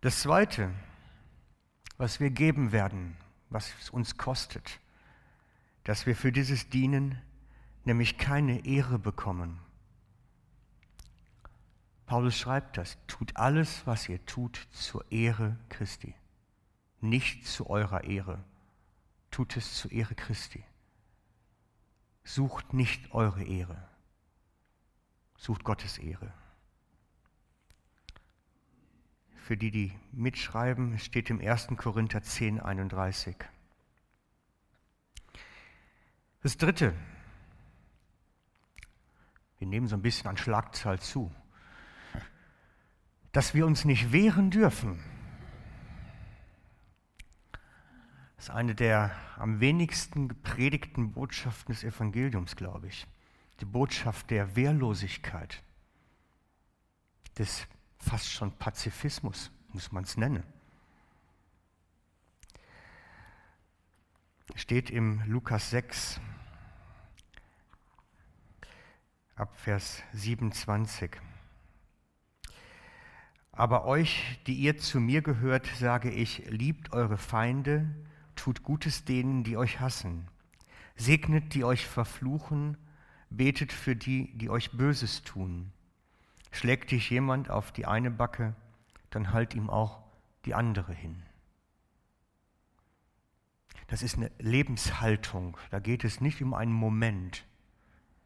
Das 0.00 0.20
Zweite, 0.20 0.70
was 1.96 2.20
wir 2.20 2.30
geben 2.30 2.72
werden, 2.72 3.16
was 3.48 3.72
es 3.80 3.90
uns 3.90 4.16
kostet, 4.16 4.80
dass 5.84 6.06
wir 6.06 6.16
für 6.16 6.32
dieses 6.32 6.68
Dienen 6.68 7.20
nämlich 7.86 8.18
keine 8.18 8.64
Ehre 8.66 8.98
bekommen. 8.98 9.58
Paulus 12.06 12.36
schreibt 12.36 12.76
das, 12.76 12.98
tut 13.06 13.36
alles, 13.36 13.86
was 13.86 14.08
ihr 14.08 14.24
tut, 14.26 14.68
zur 14.72 15.10
Ehre 15.10 15.56
Christi 15.68 16.14
nicht 17.04 17.46
zu 17.46 17.70
eurer 17.70 18.04
Ehre. 18.04 18.42
Tut 19.30 19.56
es 19.56 19.74
zur 19.74 19.92
Ehre 19.92 20.14
Christi. 20.14 20.64
Sucht 22.24 22.72
nicht 22.72 23.12
eure 23.12 23.44
Ehre. 23.44 23.88
Sucht 25.36 25.64
Gottes 25.64 25.98
Ehre. 25.98 26.32
Für 29.36 29.56
die, 29.56 29.70
die 29.70 29.92
mitschreiben, 30.12 30.98
steht 30.98 31.28
im 31.28 31.40
1. 31.40 31.68
Korinther 31.76 32.22
10, 32.22 32.60
31. 32.60 33.36
Das 36.42 36.56
dritte, 36.56 36.94
wir 39.58 39.66
nehmen 39.66 39.86
so 39.86 39.96
ein 39.96 40.02
bisschen 40.02 40.28
an 40.28 40.36
Schlagzahl 40.36 40.98
zu, 41.00 41.34
dass 43.32 43.54
wir 43.54 43.66
uns 43.66 43.84
nicht 43.84 44.12
wehren 44.12 44.50
dürfen 44.50 45.00
ist 48.44 48.50
eine 48.50 48.74
der 48.74 49.10
am 49.38 49.60
wenigsten 49.60 50.28
gepredigten 50.28 51.12
Botschaften 51.12 51.72
des 51.72 51.82
Evangeliums, 51.82 52.56
glaube 52.56 52.88
ich. 52.88 53.06
Die 53.60 53.64
Botschaft 53.64 54.30
der 54.30 54.54
Wehrlosigkeit, 54.54 55.62
des 57.38 57.66
fast 57.98 58.30
schon 58.30 58.52
Pazifismus, 58.52 59.50
muss 59.72 59.92
man 59.92 60.04
es 60.04 60.18
nennen. 60.18 60.42
Steht 64.56 64.90
im 64.90 65.22
Lukas 65.24 65.70
6, 65.70 66.20
ab 69.36 69.52
Vers 69.56 70.02
27. 70.12 71.10
Aber 73.50 73.84
euch, 73.84 74.38
die 74.46 74.54
ihr 74.54 74.78
zu 74.78 75.00
mir 75.00 75.22
gehört, 75.22 75.66
sage 75.78 76.10
ich, 76.10 76.44
liebt 76.48 76.92
eure 76.92 77.18
Feinde, 77.18 77.88
tut 78.36 78.62
Gutes 78.62 79.04
denen, 79.04 79.44
die 79.44 79.56
euch 79.56 79.80
hassen, 79.80 80.28
segnet, 80.96 81.54
die 81.54 81.64
euch 81.64 81.86
verfluchen, 81.86 82.76
betet 83.30 83.72
für 83.72 83.96
die, 83.96 84.36
die 84.38 84.50
euch 84.50 84.72
Böses 84.72 85.22
tun. 85.22 85.72
Schlägt 86.52 86.92
dich 86.92 87.10
jemand 87.10 87.50
auf 87.50 87.72
die 87.72 87.86
eine 87.86 88.10
Backe, 88.10 88.54
dann 89.10 89.32
halt 89.32 89.54
ihm 89.54 89.68
auch 89.68 90.00
die 90.44 90.54
andere 90.54 90.92
hin. 90.92 91.22
Das 93.88 94.02
ist 94.02 94.16
eine 94.16 94.30
Lebenshaltung, 94.38 95.56
da 95.70 95.80
geht 95.80 96.04
es 96.04 96.20
nicht 96.20 96.40
um 96.40 96.54
einen 96.54 96.72
Moment. 96.72 97.44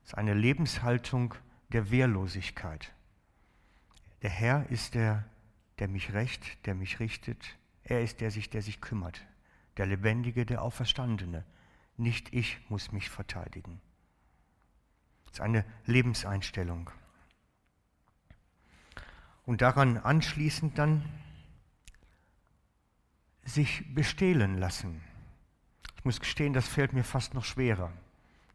Es 0.08 0.12
ist 0.12 0.18
eine 0.18 0.32
Lebenshaltung 0.32 1.34
der 1.68 1.90
Wehrlosigkeit. 1.90 2.94
Der 4.22 4.30
Herr 4.30 4.66
ist 4.70 4.94
der, 4.94 5.28
der 5.80 5.88
mich 5.88 6.14
rächt, 6.14 6.64
der 6.64 6.74
mich 6.74 6.98
richtet. 6.98 7.58
Er 7.84 8.02
ist 8.02 8.22
der, 8.22 8.30
sich, 8.30 8.48
der 8.48 8.62
sich 8.62 8.80
kümmert 8.80 9.20
der 9.76 9.84
Lebendige, 9.84 10.46
der 10.46 10.62
Auferstandene. 10.62 11.44
Nicht 11.98 12.32
ich 12.32 12.58
muss 12.70 12.90
mich 12.90 13.10
verteidigen. 13.10 13.82
Das 15.26 15.34
ist 15.34 15.40
eine 15.42 15.62
Lebenseinstellung. 15.84 16.88
Und 19.44 19.60
daran 19.60 19.98
anschließend 19.98 20.78
dann 20.78 21.04
sich 23.44 23.94
bestehlen 23.94 24.56
lassen. 24.56 25.02
Ich 25.98 26.04
muss 26.06 26.18
gestehen, 26.18 26.54
das 26.54 26.66
fällt 26.66 26.94
mir 26.94 27.04
fast 27.04 27.34
noch 27.34 27.44
schwerer. 27.44 27.92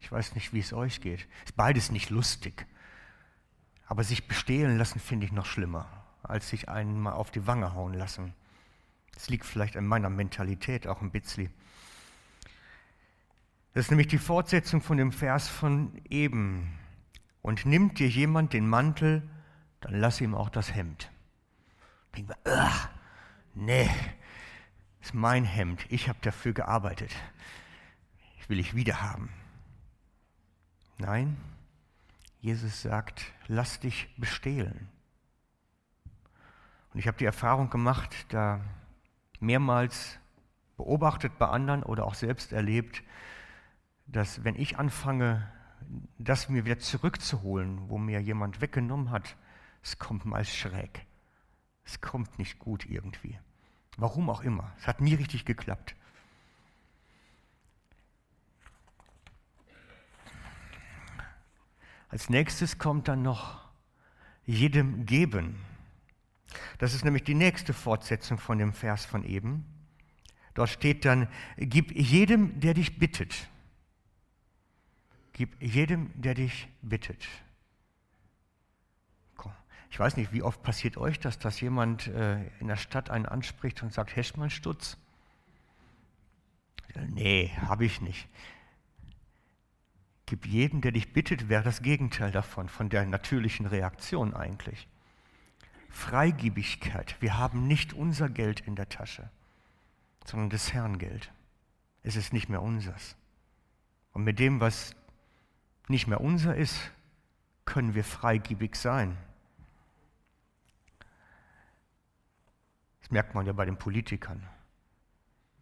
Ich 0.04 0.12
weiß 0.12 0.34
nicht, 0.34 0.52
wie 0.52 0.60
es 0.60 0.74
euch 0.74 1.00
geht. 1.00 1.26
Ist 1.46 1.56
beides 1.56 1.90
nicht 1.90 2.10
lustig. 2.10 2.66
Aber 3.86 4.04
sich 4.04 4.28
bestehlen 4.28 4.76
lassen 4.76 5.00
finde 5.00 5.24
ich 5.24 5.32
noch 5.32 5.46
schlimmer, 5.46 5.88
als 6.22 6.50
sich 6.50 6.68
einen 6.68 7.00
mal 7.00 7.14
auf 7.14 7.30
die 7.30 7.46
Wange 7.46 7.72
hauen 7.72 7.94
lassen. 7.94 8.34
Das 9.14 9.30
liegt 9.30 9.46
vielleicht 9.46 9.78
an 9.78 9.86
meiner 9.86 10.10
Mentalität 10.10 10.86
auch 10.86 11.00
ein 11.00 11.10
bisschen. 11.10 11.50
Das 13.72 13.86
ist 13.86 13.90
nämlich 13.90 14.08
die 14.08 14.18
Fortsetzung 14.18 14.82
von 14.82 14.98
dem 14.98 15.10
Vers 15.10 15.48
von 15.48 15.98
eben. 16.10 16.78
Und 17.40 17.64
nimmt 17.64 17.98
dir 17.98 18.08
jemand 18.08 18.52
den 18.52 18.68
Mantel, 18.68 19.22
dann 19.80 19.94
lass 19.94 20.20
ihm 20.20 20.34
auch 20.34 20.50
das 20.50 20.74
Hemd. 20.74 21.10
Denkt 22.14 22.28
man, 22.28 22.38
ugh, 22.46 22.88
nee, 23.54 23.90
ist 25.00 25.14
mein 25.14 25.46
Hemd. 25.46 25.86
Ich 25.88 26.10
habe 26.10 26.18
dafür 26.20 26.52
gearbeitet. 26.52 27.10
Ich 28.38 28.50
will 28.50 28.58
ich 28.58 28.74
wieder 28.74 29.00
haben. 29.00 29.30
Nein, 31.06 31.36
Jesus 32.40 32.80
sagt, 32.80 33.26
lass 33.46 33.78
dich 33.78 34.08
bestehlen. 34.16 34.88
Und 36.94 36.98
ich 36.98 37.06
habe 37.06 37.18
die 37.18 37.26
Erfahrung 37.26 37.68
gemacht, 37.68 38.24
da 38.30 38.62
mehrmals 39.38 40.18
beobachtet 40.78 41.38
bei 41.38 41.46
anderen 41.48 41.82
oder 41.82 42.06
auch 42.06 42.14
selbst 42.14 42.54
erlebt, 42.54 43.02
dass 44.06 44.44
wenn 44.44 44.56
ich 44.56 44.78
anfange, 44.78 45.46
das 46.16 46.48
mir 46.48 46.64
wieder 46.64 46.78
zurückzuholen, 46.78 47.90
wo 47.90 47.98
mir 47.98 48.22
jemand 48.22 48.62
weggenommen 48.62 49.10
hat, 49.10 49.36
es 49.82 49.98
kommt 49.98 50.24
mal 50.24 50.46
schräg. 50.46 51.04
Es 51.84 52.00
kommt 52.00 52.38
nicht 52.38 52.58
gut 52.58 52.86
irgendwie. 52.86 53.38
Warum 53.98 54.30
auch 54.30 54.40
immer. 54.40 54.72
Es 54.78 54.86
hat 54.86 55.02
nie 55.02 55.12
richtig 55.12 55.44
geklappt. 55.44 55.96
Als 62.14 62.30
nächstes 62.30 62.78
kommt 62.78 63.08
dann 63.08 63.22
noch 63.22 63.60
jedem 64.46 65.04
geben. 65.04 65.58
Das 66.78 66.94
ist 66.94 67.04
nämlich 67.04 67.24
die 67.24 67.34
nächste 67.34 67.72
Fortsetzung 67.72 68.38
von 68.38 68.56
dem 68.56 68.72
Vers 68.72 69.04
von 69.04 69.24
eben. 69.24 69.64
Dort 70.54 70.70
steht 70.70 71.04
dann, 71.04 71.26
gib 71.56 71.90
jedem, 71.90 72.60
der 72.60 72.74
dich 72.74 73.00
bittet. 73.00 73.48
Gib 75.32 75.60
jedem, 75.60 76.12
der 76.14 76.34
dich 76.34 76.68
bittet. 76.82 77.26
Ich 79.90 79.98
weiß 79.98 80.16
nicht, 80.16 80.32
wie 80.32 80.42
oft 80.44 80.62
passiert 80.62 80.96
euch 80.96 81.18
das, 81.18 81.40
dass 81.40 81.60
jemand 81.60 82.06
äh, 82.06 82.46
in 82.60 82.68
der 82.68 82.76
Stadt 82.76 83.10
einen 83.10 83.26
anspricht 83.26 83.82
und 83.82 83.92
sagt, 83.92 84.16
hast 84.16 84.34
du 84.36 84.50
Stutz? 84.50 84.98
Nee, 87.08 87.50
habe 87.60 87.84
ich 87.84 88.00
nicht. 88.00 88.28
Gib 90.26 90.46
jedem, 90.46 90.80
der 90.80 90.92
dich 90.92 91.12
bittet, 91.12 91.48
wäre 91.48 91.62
das 91.62 91.82
Gegenteil 91.82 92.30
davon, 92.30 92.68
von 92.68 92.88
der 92.88 93.04
natürlichen 93.04 93.66
Reaktion 93.66 94.34
eigentlich. 94.34 94.88
Freigiebigkeit. 95.90 97.16
Wir 97.20 97.38
haben 97.38 97.66
nicht 97.66 97.92
unser 97.92 98.28
Geld 98.28 98.60
in 98.60 98.74
der 98.74 98.88
Tasche, 98.88 99.30
sondern 100.24 100.50
des 100.50 100.72
Herrn 100.72 100.98
Geld. 100.98 101.30
Es 102.02 102.16
ist 102.16 102.32
nicht 102.32 102.48
mehr 102.48 102.62
unseres. 102.62 103.16
Und 104.12 104.24
mit 104.24 104.38
dem, 104.38 104.60
was 104.60 104.96
nicht 105.88 106.06
mehr 106.06 106.20
unser 106.20 106.56
ist, 106.56 106.78
können 107.64 107.94
wir 107.94 108.04
freigiebig 108.04 108.76
sein. 108.76 109.16
Das 113.00 113.10
merkt 113.10 113.34
man 113.34 113.46
ja 113.46 113.52
bei 113.52 113.64
den 113.64 113.76
Politikern. 113.76 114.42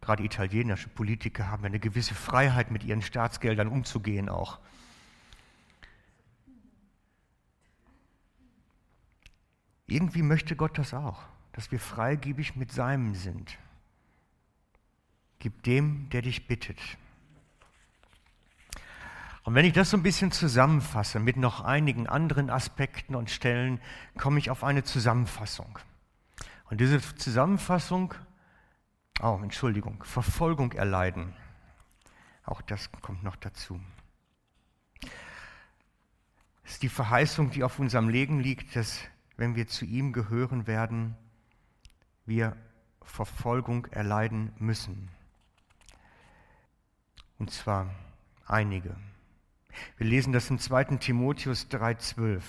Gerade 0.03 0.21
italienische 0.21 0.89
Politiker 0.89 1.49
haben 1.49 1.63
eine 1.63 1.79
gewisse 1.79 2.13
Freiheit, 2.13 2.71
mit 2.71 2.83
ihren 2.83 3.01
Staatsgeldern 3.01 3.69
umzugehen 3.69 4.27
auch. 4.27 4.59
Irgendwie 9.87 10.21
möchte 10.21 10.57
Gott 10.57 10.77
das 10.77 10.93
auch, 10.93 11.23
dass 11.53 11.71
wir 11.71 11.79
freigebig 11.79 12.57
mit 12.57 12.69
seinem 12.69 13.15
sind. 13.15 13.57
Gib 15.39 15.63
dem, 15.63 16.09
der 16.09 16.21
dich 16.21 16.47
bittet. 16.47 16.81
Und 19.43 19.55
wenn 19.55 19.63
ich 19.63 19.71
das 19.71 19.89
so 19.89 19.95
ein 19.95 20.03
bisschen 20.03 20.33
zusammenfasse 20.33 21.21
mit 21.21 21.37
noch 21.37 21.61
einigen 21.61 22.07
anderen 22.07 22.49
Aspekten 22.49 23.15
und 23.15 23.29
Stellen, 23.29 23.79
komme 24.17 24.39
ich 24.39 24.49
auf 24.49 24.65
eine 24.65 24.83
Zusammenfassung. 24.83 25.79
Und 26.69 26.81
diese 26.81 26.99
Zusammenfassung, 27.15 28.13
oh, 29.21 29.39
Entschuldigung, 29.41 30.03
Verfolgung 30.03 30.71
erleiden, 30.73 31.33
auch 32.45 32.61
das 32.61 32.91
kommt 33.01 33.23
noch 33.23 33.35
dazu. 33.35 33.79
Es 36.63 36.73
ist 36.73 36.83
die 36.83 36.89
Verheißung, 36.89 37.51
die 37.51 37.63
auf 37.63 37.79
unserem 37.79 38.09
Leben 38.09 38.39
liegt, 38.39 38.75
dass 38.75 38.99
wenn 39.37 39.55
wir 39.55 39.67
zu 39.67 39.85
ihm 39.85 40.13
gehören 40.13 40.67
werden, 40.67 41.15
wir 42.25 42.55
Verfolgung 43.01 43.85
erleiden 43.87 44.53
müssen. 44.57 45.09
Und 47.37 47.51
zwar 47.51 47.93
einige. 48.45 48.95
Wir 49.97 50.07
lesen 50.07 50.33
das 50.33 50.49
im 50.49 50.59
2. 50.59 50.97
Timotheus 50.97 51.67
3,12. 51.69 52.41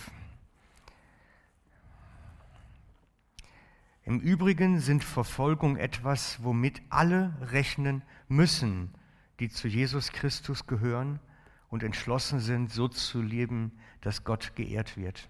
Im 4.05 4.21
Übrigen 4.21 4.81
sind 4.81 5.03
Verfolgung 5.03 5.77
etwas, 5.77 6.43
womit 6.43 6.83
alle 6.91 7.35
rechnen 7.41 8.03
müssen, 8.29 8.93
die 9.41 9.49
zu 9.49 9.67
Jesus 9.67 10.13
Christus 10.13 10.67
gehören 10.67 11.21
und 11.71 11.83
entschlossen 11.83 12.39
sind, 12.39 12.71
so 12.71 12.87
zu 12.87 13.23
leben, 13.23 13.73
dass 14.03 14.25
Gott 14.25 14.55
geehrt 14.57 14.99
wird. 14.99 15.29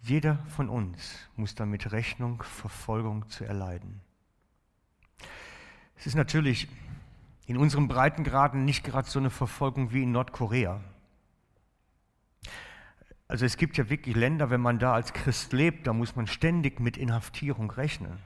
Jeder 0.00 0.38
von 0.48 0.68
uns 0.68 1.30
muss 1.36 1.54
damit 1.54 1.92
Rechnung, 1.92 2.42
Verfolgung 2.42 3.28
zu 3.28 3.44
erleiden. 3.44 4.00
Es 5.96 6.06
ist 6.06 6.16
natürlich 6.16 6.68
in 7.46 7.56
unseren 7.56 7.88
Breitengraden 7.88 8.64
nicht 8.64 8.84
gerade 8.84 9.08
so 9.08 9.20
eine 9.20 9.30
Verfolgung 9.30 9.92
wie 9.92 10.02
in 10.02 10.12
Nordkorea. 10.12 10.82
Also 13.26 13.46
es 13.46 13.56
gibt 13.56 13.76
ja 13.76 13.88
wirklich 13.88 14.16
Länder, 14.16 14.50
wenn 14.50 14.60
man 14.60 14.78
da 14.78 14.92
als 14.92 15.12
Christ 15.12 15.52
lebt, 15.52 15.86
da 15.86 15.92
muss 15.92 16.14
man 16.14 16.26
ständig 16.26 16.80
mit 16.80 16.96
Inhaftierung 16.96 17.70
rechnen. 17.70 18.18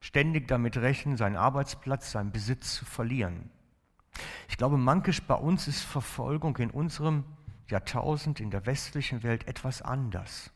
Ständig 0.00 0.48
damit 0.48 0.76
rechnen, 0.78 1.16
seinen 1.16 1.36
Arbeitsplatz, 1.36 2.12
seinen 2.12 2.32
Besitz 2.32 2.74
zu 2.76 2.84
verlieren. 2.84 3.50
Ich 4.48 4.56
glaube, 4.56 4.78
mankisch 4.78 5.22
bei 5.22 5.34
uns 5.34 5.68
ist 5.68 5.82
Verfolgung 5.82 6.56
in 6.56 6.70
unserem 6.70 7.24
Jahrtausend 7.68 8.40
in 8.40 8.50
der 8.50 8.64
westlichen 8.64 9.22
Welt 9.22 9.46
etwas 9.48 9.82
anders. 9.82 10.50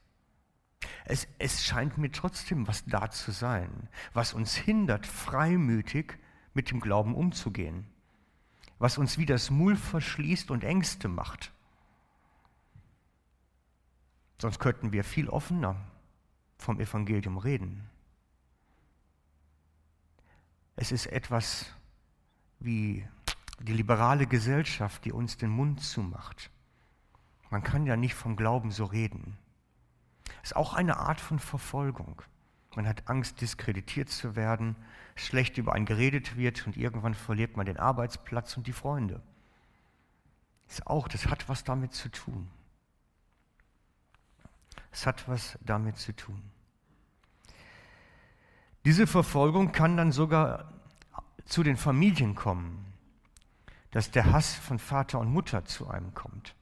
Es, 1.05 1.27
es 1.39 1.65
scheint 1.65 1.99
mir 1.99 2.11
trotzdem 2.11 2.67
was 2.67 2.85
da 2.87 3.11
zu 3.11 3.33
sein, 3.33 3.89
was 4.15 4.33
uns 4.33 4.55
hindert, 4.55 5.07
freimütig 5.07 6.19
mit 6.55 6.71
dem 6.71 6.81
Glauben 6.81 7.15
umzugehen, 7.15 7.87
was 8.79 8.97
uns 8.97 9.19
wie 9.19 9.27
das 9.27 9.51
Mul 9.51 9.77
verschließt 9.77 10.51
und 10.51 10.65
Ängste 10.65 11.09
macht. 11.09 11.53
Sonst 14.41 14.59
könnten 14.59 14.91
wir 14.93 15.05
viel 15.05 15.29
offener 15.29 15.77
vom 16.57 16.81
Evangelium 16.81 17.37
reden. 17.37 17.87
Es 20.77 20.93
ist 20.93 21.05
etwas 21.07 21.67
wie 22.59 23.07
die 23.61 23.75
liberale 23.75 24.27
Gesellschaft, 24.27 25.05
die 25.05 25.13
uns 25.13 25.37
den 25.37 25.51
Mund 25.51 25.83
zumacht. 25.83 26.51
Man 27.51 27.63
kann 27.63 27.85
ja 27.85 27.99
nicht 27.99 28.15
vom 28.15 28.35
Glauben 28.35 28.71
so 28.71 28.87
reden. 28.87 29.37
Es 30.43 30.53
ist 30.53 30.57
auch 30.57 30.73
eine 30.73 30.97
Art 30.97 31.21
von 31.21 31.39
Verfolgung. 31.39 32.23
Man 32.75 32.89
hat 32.89 33.11
Angst, 33.11 33.43
diskreditiert 33.43 34.09
zu 34.09 34.37
werden, 34.37 34.75
schlecht 35.17 35.59
über 35.59 35.75
einen 35.75 35.85
geredet 35.85 36.39
wird 36.39 36.67
und 36.67 36.79
irgendwann 36.79 37.13
verliert 37.13 37.59
man 37.59 37.67
den 37.67 37.77
Arbeitsplatz 37.77 38.57
und 38.57 38.67
die 38.67 38.73
Freunde. 38.73 39.21
Das 40.67 40.79
ist 40.79 40.87
auch, 40.87 41.09
das 41.09 41.27
hat 41.27 41.47
was 41.51 41.63
damit 41.63 41.93
zu 41.93 42.09
tun. 42.09 42.51
Es 44.93 45.07
hat 45.07 45.29
was 45.29 45.59
damit 45.63 45.97
zu 45.97 46.15
tun. 46.15 46.43
Diese 48.85 49.07
Verfolgung 49.07 49.73
kann 49.73 49.97
dann 49.97 50.11
sogar 50.11 50.73
zu 51.45 51.63
den 51.63 51.77
Familien 51.77 52.35
kommen, 52.35 52.85
dass 53.91 54.11
der 54.11 54.33
Hass 54.33 54.55
von 54.55 54.79
Vater 54.79 55.19
und 55.19 55.33
Mutter 55.33 55.65
zu 55.65 55.89
einem 55.89 56.15
kommt. 56.15 56.55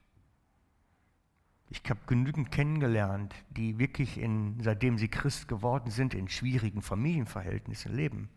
Ich 1.71 1.83
habe 1.89 2.01
genügend 2.07 2.51
kennengelernt, 2.51 3.35
die 3.51 3.79
wirklich, 3.79 4.17
in, 4.17 4.59
seitdem 4.63 4.97
sie 4.97 5.09
Christ 5.09 5.49
geworden 5.49 5.91
sind, 5.91 6.15
in 6.15 6.29
schwierigen 6.29 6.81
Familienverhältnissen 6.81 7.95
leben, 7.95 8.31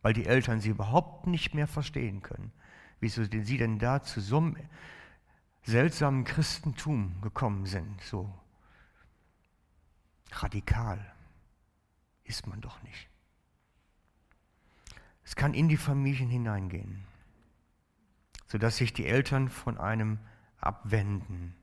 weil 0.00 0.14
die 0.14 0.24
Eltern 0.24 0.60
sie 0.60 0.70
überhaupt 0.70 1.26
nicht 1.26 1.54
mehr 1.54 1.66
verstehen 1.66 2.22
können. 2.22 2.50
Wieso 3.00 3.22
sie 3.24 3.58
denn 3.58 3.78
da 3.78 4.02
zu 4.02 4.20
so 4.20 4.38
einem 4.38 4.56
seltsamen 5.62 6.24
Christentum 6.24 7.20
gekommen 7.20 7.66
sind, 7.66 8.00
so 8.00 8.32
radikal 10.30 11.04
ist 12.24 12.46
man 12.46 12.60
doch 12.60 12.82
nicht. 12.82 13.08
Es 15.24 15.36
kann 15.36 15.54
in 15.54 15.68
die 15.68 15.76
Familien 15.76 16.30
hineingehen, 16.30 17.04
sodass 18.46 18.76
sich 18.76 18.92
die 18.92 19.06
Eltern 19.06 19.48
von 19.48 19.78
einem 19.78 20.18
abwenden 20.58 21.54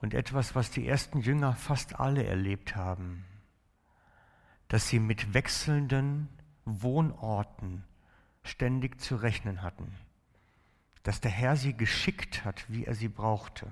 Und 0.00 0.14
etwas, 0.14 0.54
was 0.54 0.70
die 0.70 0.86
ersten 0.86 1.20
Jünger 1.20 1.54
fast 1.54 1.98
alle 1.98 2.24
erlebt 2.24 2.76
haben, 2.76 3.24
dass 4.68 4.88
sie 4.88 5.00
mit 5.00 5.34
wechselnden 5.34 6.28
Wohnorten 6.64 7.84
ständig 8.44 9.00
zu 9.00 9.16
rechnen 9.16 9.62
hatten, 9.62 9.92
dass 11.02 11.20
der 11.20 11.30
Herr 11.30 11.56
sie 11.56 11.76
geschickt 11.76 12.44
hat, 12.44 12.64
wie 12.68 12.84
er 12.84 12.94
sie 12.94 13.08
brauchte. 13.08 13.70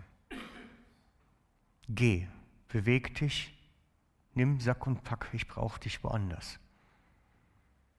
Geh, 1.88 2.27
beweg 2.68 3.14
dich, 3.14 3.55
nimm 4.35 4.61
Sack 4.61 4.87
und 4.87 5.05
Pack, 5.05 5.29
ich 5.33 5.46
brauche 5.46 5.81
dich 5.81 6.03
woanders. 6.03 6.59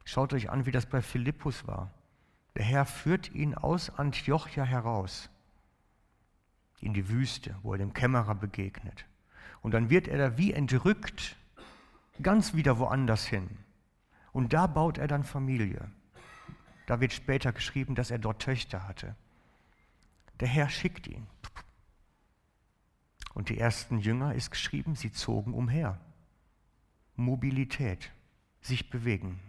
Schaut 0.04 0.34
euch 0.34 0.50
an, 0.50 0.65
wie 0.65 0.71
das 0.71 0.86
bei 0.86 1.02
Philippus 1.02 1.67
war. 1.67 1.91
Der 2.56 2.65
Herr 2.65 2.86
führt 2.86 3.32
ihn 3.34 3.56
aus 3.56 3.89
Antiochia 3.89 4.63
heraus 4.63 5.30
in 6.80 6.93
die 6.93 7.10
Wüste, 7.10 7.56
wo 7.62 7.73
er 7.73 7.78
dem 7.78 7.93
Kämmerer 7.93 8.36
begegnet. 8.36 9.06
Und 9.62 9.73
dann 9.73 9.89
wird 9.89 10.08
er 10.08 10.17
da 10.17 10.38
wie 10.38 10.54
entrückt, 10.54 11.36
ganz 12.21 12.54
wieder 12.54 12.78
woanders 12.80 13.26
hin. 13.26 13.50
Und 14.32 14.54
da 14.54 14.67
baut 14.67 14.97
er 14.97 15.08
dann 15.08 15.23
Familie. 15.23 15.89
Da 16.86 17.00
wird 17.02 17.13
später 17.13 17.52
geschrieben, 17.52 17.95
dass 17.95 18.12
er 18.12 18.19
dort 18.19 18.41
Töchter 18.41 18.88
hatte. 18.88 19.15
Der 20.39 20.47
Herr 20.47 20.69
schickt 20.69 21.08
ihn. 21.08 21.26
Und 23.38 23.50
die 23.50 23.60
ersten 23.60 24.00
Jünger 24.00 24.34
ist 24.34 24.50
geschrieben, 24.50 24.95
sie 24.95 25.12
zogen 25.12 25.54
umher. 25.54 26.02
Mobilität, 27.15 28.12
sich 28.62 28.89
bewegen. 28.89 29.39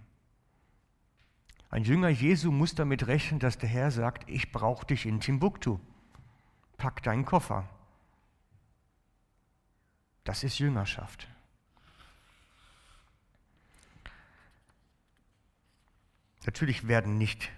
Ein 1.71 1.85
Jünger 1.85 2.11
Jesu 2.11 2.53
muss 2.53 2.75
damit 2.75 3.07
rechnen, 3.07 3.41
dass 3.41 3.57
der 3.57 3.71
Herr 3.71 3.91
sagt, 3.91 4.29
ich 4.29 4.53
brauche 4.53 4.85
dich 4.85 5.07
in 5.07 5.21
Timbuktu. 5.21 5.81
Pack 6.77 7.03
deinen 7.03 7.25
Koffer. 7.25 7.67
Das 10.23 10.45
ist 10.45 10.59
Jüngerschaft. 10.59 11.27
Natürlich 16.45 16.89
werden 16.89 17.17
nicht 17.17 17.51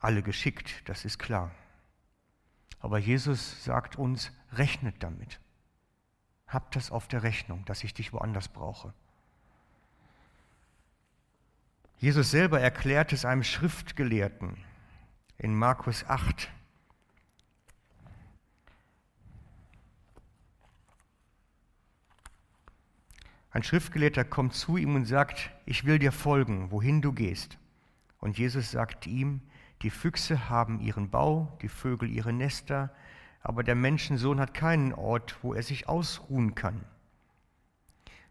alle 0.00 0.22
geschickt, 0.22 0.86
das 0.86 1.06
ist 1.06 1.18
klar. 1.18 1.50
Aber 2.78 2.98
Jesus 2.98 3.64
sagt 3.64 3.96
uns, 3.96 4.30
rechnet 4.52 5.02
damit. 5.02 5.40
Habt 6.52 6.76
das 6.76 6.90
auf 6.90 7.08
der 7.08 7.22
Rechnung, 7.22 7.64
dass 7.64 7.82
ich 7.82 7.94
dich 7.94 8.12
woanders 8.12 8.48
brauche. 8.48 8.92
Jesus 11.96 12.30
selber 12.30 12.60
erklärt 12.60 13.12
es 13.12 13.24
einem 13.24 13.42
Schriftgelehrten 13.42 14.58
in 15.38 15.54
Markus 15.54 16.04
8. 16.08 16.50
Ein 23.50 23.62
Schriftgelehrter 23.62 24.24
kommt 24.24 24.52
zu 24.54 24.76
ihm 24.76 24.94
und 24.94 25.06
sagt, 25.06 25.50
ich 25.64 25.84
will 25.84 25.98
dir 25.98 26.12
folgen, 26.12 26.70
wohin 26.70 27.00
du 27.00 27.12
gehst. 27.12 27.56
Und 28.18 28.36
Jesus 28.36 28.70
sagt 28.70 29.06
ihm, 29.06 29.40
die 29.82 29.90
Füchse 29.90 30.50
haben 30.50 30.80
ihren 30.80 31.08
Bau, 31.08 31.56
die 31.62 31.68
Vögel 31.68 32.10
ihre 32.10 32.32
Nester, 32.32 32.94
aber 33.42 33.62
der 33.62 33.74
Menschensohn 33.74 34.40
hat 34.40 34.54
keinen 34.54 34.92
Ort, 34.92 35.36
wo 35.42 35.54
er 35.54 35.62
sich 35.62 35.88
ausruhen 35.88 36.54
kann. 36.54 36.84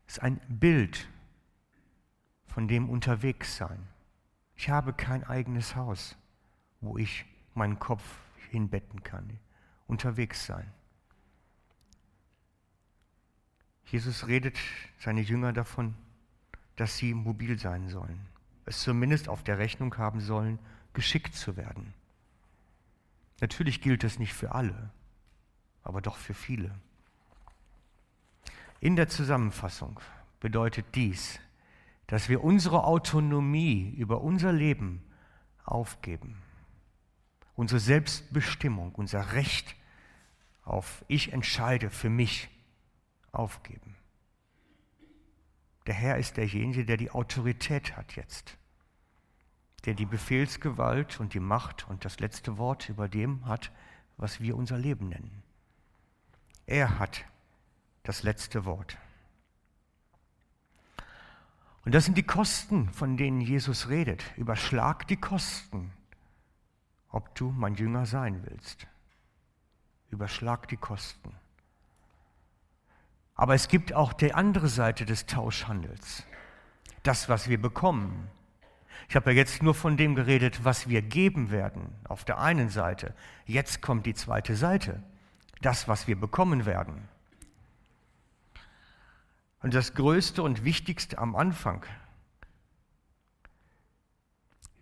Es 0.08 0.17
ist 0.17 0.24
ein 0.24 0.39
Bild 0.47 1.08
von 2.47 2.67
dem 2.67 2.89
Unterwegssein. 2.89 3.88
Ich 4.56 4.69
habe 4.69 4.93
kein 4.93 5.24
eigenes 5.24 5.76
Haus, 5.76 6.17
wo 6.82 6.97
ich 6.97 7.26
meinen 7.54 7.80
Kopf 7.80 8.04
hinbetten 8.50 9.04
kann. 9.04 9.39
Unterwegs 9.88 10.45
sein. 10.45 10.71
Jesus 13.86 14.28
redet 14.28 14.58
seine 15.00 15.21
Jünger 15.21 15.52
davon, 15.54 15.95
dass 16.76 16.97
sie 16.97 17.13
mobil 17.13 17.60
sein 17.60 17.89
sollen 17.89 18.32
es 18.65 18.82
zumindest 18.82 19.30
auf 19.30 19.43
der 19.43 19.58
Rechnung 19.58 19.97
haben 19.97 20.19
sollen, 20.19 20.60
geschickt 20.93 21.36
zu 21.36 21.58
werden. 21.58 21.93
Natürlich 23.39 23.82
gilt 23.82 24.04
das 24.04 24.19
nicht 24.19 24.34
für 24.34 24.54
alle, 24.54 24.91
aber 25.84 26.02
doch 26.02 26.17
für 26.17 26.34
viele. 26.34 26.72
In 28.80 28.96
der 28.96 29.08
Zusammenfassung 29.08 30.00
bedeutet 30.39 30.86
dies, 30.96 31.39
dass 32.08 32.30
wir 32.30 32.44
unsere 32.44 32.84
Autonomie 32.84 33.94
über 33.98 34.22
unser 34.22 34.52
Leben 34.52 35.04
aufgeben, 35.63 36.41
unsere 37.56 37.80
Selbstbestimmung, 37.80 38.94
unser 38.96 39.34
Recht 39.34 39.76
auf 40.63 41.06
Ich 41.08 41.32
entscheide 41.32 41.89
für 41.89 42.10
mich 42.10 42.50
aufgeben. 43.32 43.96
Der 45.88 45.94
Herr 45.96 46.17
ist 46.17 46.38
derjenige, 46.38 46.86
der 46.86 46.98
die 46.98 47.12
Autorität 47.12 47.98
hat 47.98 48.15
jetzt, 48.15 48.58
der 49.86 49.94
die 49.94 50.06
Befehlsgewalt 50.06 51.20
und 51.20 51.34
die 51.34 51.39
Macht 51.39 51.88
und 51.88 52.06
das 52.06 52.20
letzte 52.20 52.58
Wort 52.58 52.89
über 52.89 53.08
dem 53.08 53.46
hat, 53.46 53.72
was 54.17 54.41
wir 54.41 54.56
unser 54.56 54.78
Leben 54.78 55.10
nennen. 55.10 55.40
Er 56.71 56.99
hat 56.99 57.25
das 58.03 58.23
letzte 58.23 58.63
Wort. 58.63 58.97
Und 61.84 61.93
das 61.93 62.05
sind 62.05 62.17
die 62.17 62.23
Kosten, 62.23 62.88
von 62.93 63.17
denen 63.17 63.41
Jesus 63.41 63.89
redet. 63.89 64.23
Überschlag 64.38 65.05
die 65.10 65.17
Kosten, 65.17 65.91
ob 67.10 67.36
du 67.36 67.51
mein 67.51 67.75
Jünger 67.75 68.05
sein 68.05 68.45
willst. 68.45 68.88
Überschlag 70.12 70.69
die 70.69 70.77
Kosten. 70.77 71.36
Aber 73.36 73.53
es 73.53 73.67
gibt 73.67 73.91
auch 73.91 74.13
die 74.13 74.34
andere 74.34 74.69
Seite 74.69 75.05
des 75.05 75.25
Tauschhandels. 75.25 76.23
Das, 77.03 77.27
was 77.27 77.49
wir 77.49 77.62
bekommen. 77.62 78.29
Ich 79.10 79.17
habe 79.17 79.31
ja 79.31 79.36
jetzt 79.39 79.62
nur 79.62 79.75
von 79.75 79.97
dem 79.97 80.15
geredet, 80.15 80.63
was 80.63 80.88
wir 80.88 81.01
geben 81.01 81.51
werden, 81.51 81.93
auf 82.05 82.23
der 82.23 82.39
einen 82.39 82.69
Seite. 82.69 83.13
Jetzt 83.45 83.81
kommt 83.81 84.05
die 84.05 84.13
zweite 84.13 84.55
Seite. 84.55 85.03
Das, 85.62 85.88
was 85.88 86.08
wir 86.08 86.19
bekommen 86.19 86.65
werden. 86.65 87.08
Und 89.62 89.74
das 89.74 89.93
Größte 89.93 90.41
und 90.41 90.63
Wichtigste 90.63 91.19
am 91.19 91.36
Anfang. 91.36 91.86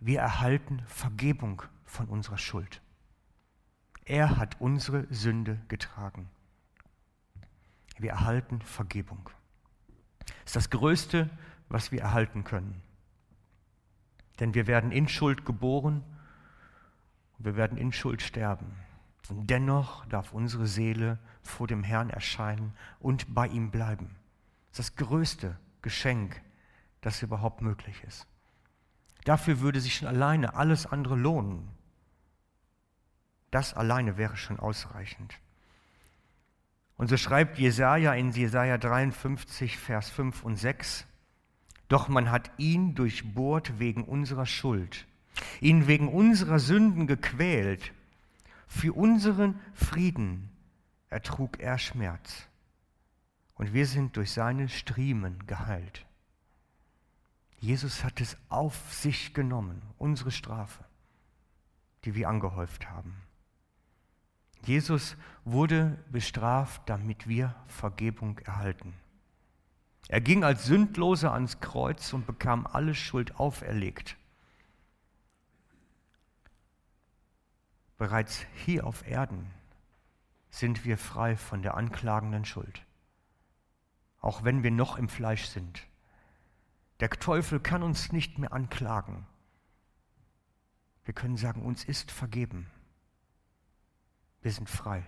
Wir 0.00 0.20
erhalten 0.20 0.82
Vergebung 0.86 1.62
von 1.84 2.06
unserer 2.06 2.38
Schuld. 2.38 2.80
Er 4.06 4.38
hat 4.38 4.60
unsere 4.60 5.06
Sünde 5.12 5.60
getragen. 5.68 6.30
Wir 7.98 8.12
erhalten 8.12 8.62
Vergebung. 8.62 9.28
Das 10.26 10.46
ist 10.46 10.56
das 10.56 10.70
Größte, 10.70 11.28
was 11.68 11.92
wir 11.92 12.00
erhalten 12.00 12.44
können. 12.44 12.82
Denn 14.40 14.54
wir 14.54 14.66
werden 14.66 14.90
in 14.90 15.06
Schuld 15.06 15.44
geboren 15.44 16.02
und 17.36 17.44
wir 17.44 17.56
werden 17.56 17.76
in 17.76 17.92
Schuld 17.92 18.22
sterben. 18.22 18.74
Und 19.30 19.48
dennoch 19.48 20.04
darf 20.06 20.32
unsere 20.32 20.66
Seele 20.66 21.18
vor 21.42 21.66
dem 21.66 21.84
Herrn 21.84 22.10
erscheinen 22.10 22.72
und 22.98 23.32
bei 23.32 23.46
ihm 23.46 23.70
bleiben. 23.70 24.16
Das 24.70 24.80
ist 24.80 24.98
das 24.98 25.06
größte 25.06 25.56
Geschenk, 25.82 26.40
das 27.00 27.22
überhaupt 27.22 27.62
möglich 27.62 28.02
ist. 28.06 28.26
Dafür 29.24 29.60
würde 29.60 29.80
sich 29.80 29.94
schon 29.94 30.08
alleine 30.08 30.54
alles 30.54 30.86
andere 30.86 31.14
lohnen. 31.14 31.68
Das 33.50 33.74
alleine 33.74 34.16
wäre 34.16 34.36
schon 34.36 34.58
ausreichend. 34.58 35.38
Und 36.96 37.08
so 37.08 37.16
schreibt 37.16 37.58
Jesaja 37.58 38.12
in 38.14 38.30
Jesaja 38.32 38.78
53, 38.78 39.78
Vers 39.78 40.10
5 40.10 40.42
und 40.44 40.56
6, 40.56 41.06
doch 41.88 42.08
man 42.08 42.30
hat 42.30 42.50
ihn 42.58 42.94
durchbohrt 42.94 43.78
wegen 43.78 44.04
unserer 44.04 44.46
Schuld, 44.46 45.06
ihn 45.60 45.86
wegen 45.86 46.08
unserer 46.08 46.58
Sünden 46.58 47.06
gequält. 47.06 47.92
Für 48.70 48.92
unseren 48.94 49.60
Frieden 49.74 50.48
ertrug 51.08 51.58
er 51.58 51.76
Schmerz. 51.76 52.46
Und 53.54 53.74
wir 53.74 53.84
sind 53.84 54.16
durch 54.16 54.30
seine 54.30 54.68
Striemen 54.68 55.44
geheilt. 55.46 56.06
Jesus 57.58 58.04
hat 58.04 58.20
es 58.20 58.38
auf 58.48 58.94
sich 58.94 59.34
genommen, 59.34 59.82
unsere 59.98 60.30
Strafe, 60.30 60.84
die 62.04 62.14
wir 62.14 62.28
angehäuft 62.28 62.88
haben. 62.88 63.16
Jesus 64.64 65.16
wurde 65.44 65.98
bestraft, 66.10 66.88
damit 66.88 67.26
wir 67.26 67.56
Vergebung 67.66 68.38
erhalten. 68.38 68.94
Er 70.08 70.20
ging 70.20 70.44
als 70.44 70.64
Sündloser 70.64 71.34
ans 71.34 71.60
Kreuz 71.60 72.12
und 72.12 72.24
bekam 72.24 72.66
alle 72.66 72.94
Schuld 72.94 73.34
auferlegt. 73.34 74.16
Bereits 78.00 78.46
hier 78.54 78.86
auf 78.86 79.06
Erden 79.06 79.50
sind 80.48 80.86
wir 80.86 80.96
frei 80.96 81.36
von 81.36 81.60
der 81.60 81.74
anklagenden 81.76 82.46
Schuld, 82.46 82.82
auch 84.22 84.42
wenn 84.42 84.62
wir 84.62 84.70
noch 84.70 84.96
im 84.96 85.10
Fleisch 85.10 85.44
sind. 85.44 85.86
Der 87.00 87.10
Teufel 87.10 87.60
kann 87.60 87.82
uns 87.82 88.10
nicht 88.10 88.38
mehr 88.38 88.54
anklagen. 88.54 89.26
Wir 91.04 91.12
können 91.12 91.36
sagen, 91.36 91.60
uns 91.60 91.84
ist 91.84 92.10
vergeben. 92.10 92.70
Wir 94.40 94.52
sind 94.52 94.70
frei. 94.70 95.06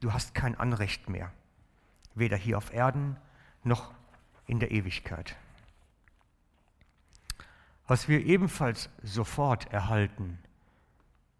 Du 0.00 0.12
hast 0.12 0.34
kein 0.34 0.56
Anrecht 0.56 1.08
mehr, 1.08 1.32
weder 2.16 2.36
hier 2.36 2.58
auf 2.58 2.72
Erden 2.72 3.16
noch 3.62 3.94
in 4.48 4.58
der 4.58 4.72
Ewigkeit. 4.72 5.36
Was 7.86 8.08
wir 8.08 8.26
ebenfalls 8.26 8.90
sofort 9.04 9.72
erhalten, 9.72 10.40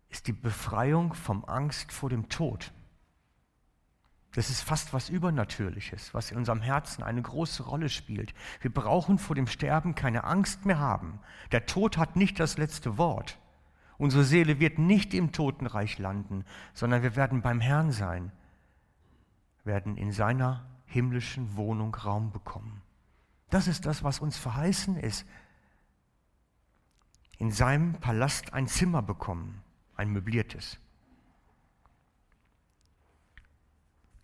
ist 0.08 0.26
die 0.26 0.32
Befreiung 0.32 1.14
vom 1.14 1.44
Angst 1.44 1.92
vor 1.92 2.10
dem 2.10 2.28
Tod. 2.28 2.72
Das 4.36 4.50
ist 4.50 4.60
fast 4.60 4.92
was 4.92 5.08
Übernatürliches, 5.08 6.12
was 6.12 6.30
in 6.30 6.36
unserem 6.36 6.60
Herzen 6.60 7.02
eine 7.02 7.22
große 7.22 7.62
Rolle 7.62 7.88
spielt. 7.88 8.34
Wir 8.60 8.72
brauchen 8.72 9.18
vor 9.18 9.34
dem 9.34 9.46
Sterben 9.46 9.94
keine 9.94 10.24
Angst 10.24 10.66
mehr 10.66 10.78
haben. 10.78 11.20
Der 11.52 11.64
Tod 11.64 11.96
hat 11.96 12.16
nicht 12.16 12.38
das 12.38 12.58
letzte 12.58 12.98
Wort. 12.98 13.38
Unsere 13.96 14.24
Seele 14.24 14.60
wird 14.60 14.78
nicht 14.78 15.14
im 15.14 15.32
Totenreich 15.32 15.98
landen, 15.98 16.44
sondern 16.74 17.02
wir 17.02 17.16
werden 17.16 17.40
beim 17.40 17.60
Herrn 17.60 17.92
sein, 17.92 18.30
werden 19.64 19.96
in 19.96 20.12
seiner 20.12 20.66
himmlischen 20.84 21.56
Wohnung 21.56 21.94
Raum 21.94 22.30
bekommen. 22.30 22.82
Das 23.48 23.68
ist 23.68 23.86
das, 23.86 24.04
was 24.04 24.18
uns 24.18 24.36
verheißen 24.36 24.98
ist. 24.98 25.26
In 27.38 27.50
seinem 27.50 27.94
Palast 27.94 28.52
ein 28.52 28.66
Zimmer 28.66 29.00
bekommen, 29.00 29.62
ein 29.96 30.10
möbliertes. 30.10 30.78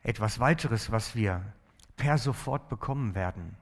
Etwas 0.03 0.41
weiteres, 0.41 0.91
was 0.91 1.15
wir 1.15 1.53
per 1.97 2.19
sofort 2.19 2.69
bekommen 2.69 3.15
werden, 3.15 3.57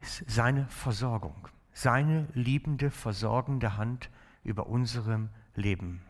ist 0.00 0.24
seine 0.28 0.66
Versorgung, 0.68 1.48
seine 1.72 2.26
liebende, 2.34 2.90
versorgende 2.90 3.76
Hand 3.76 4.10
über 4.42 4.66
unserem 4.66 5.30
Leben. 5.54 6.02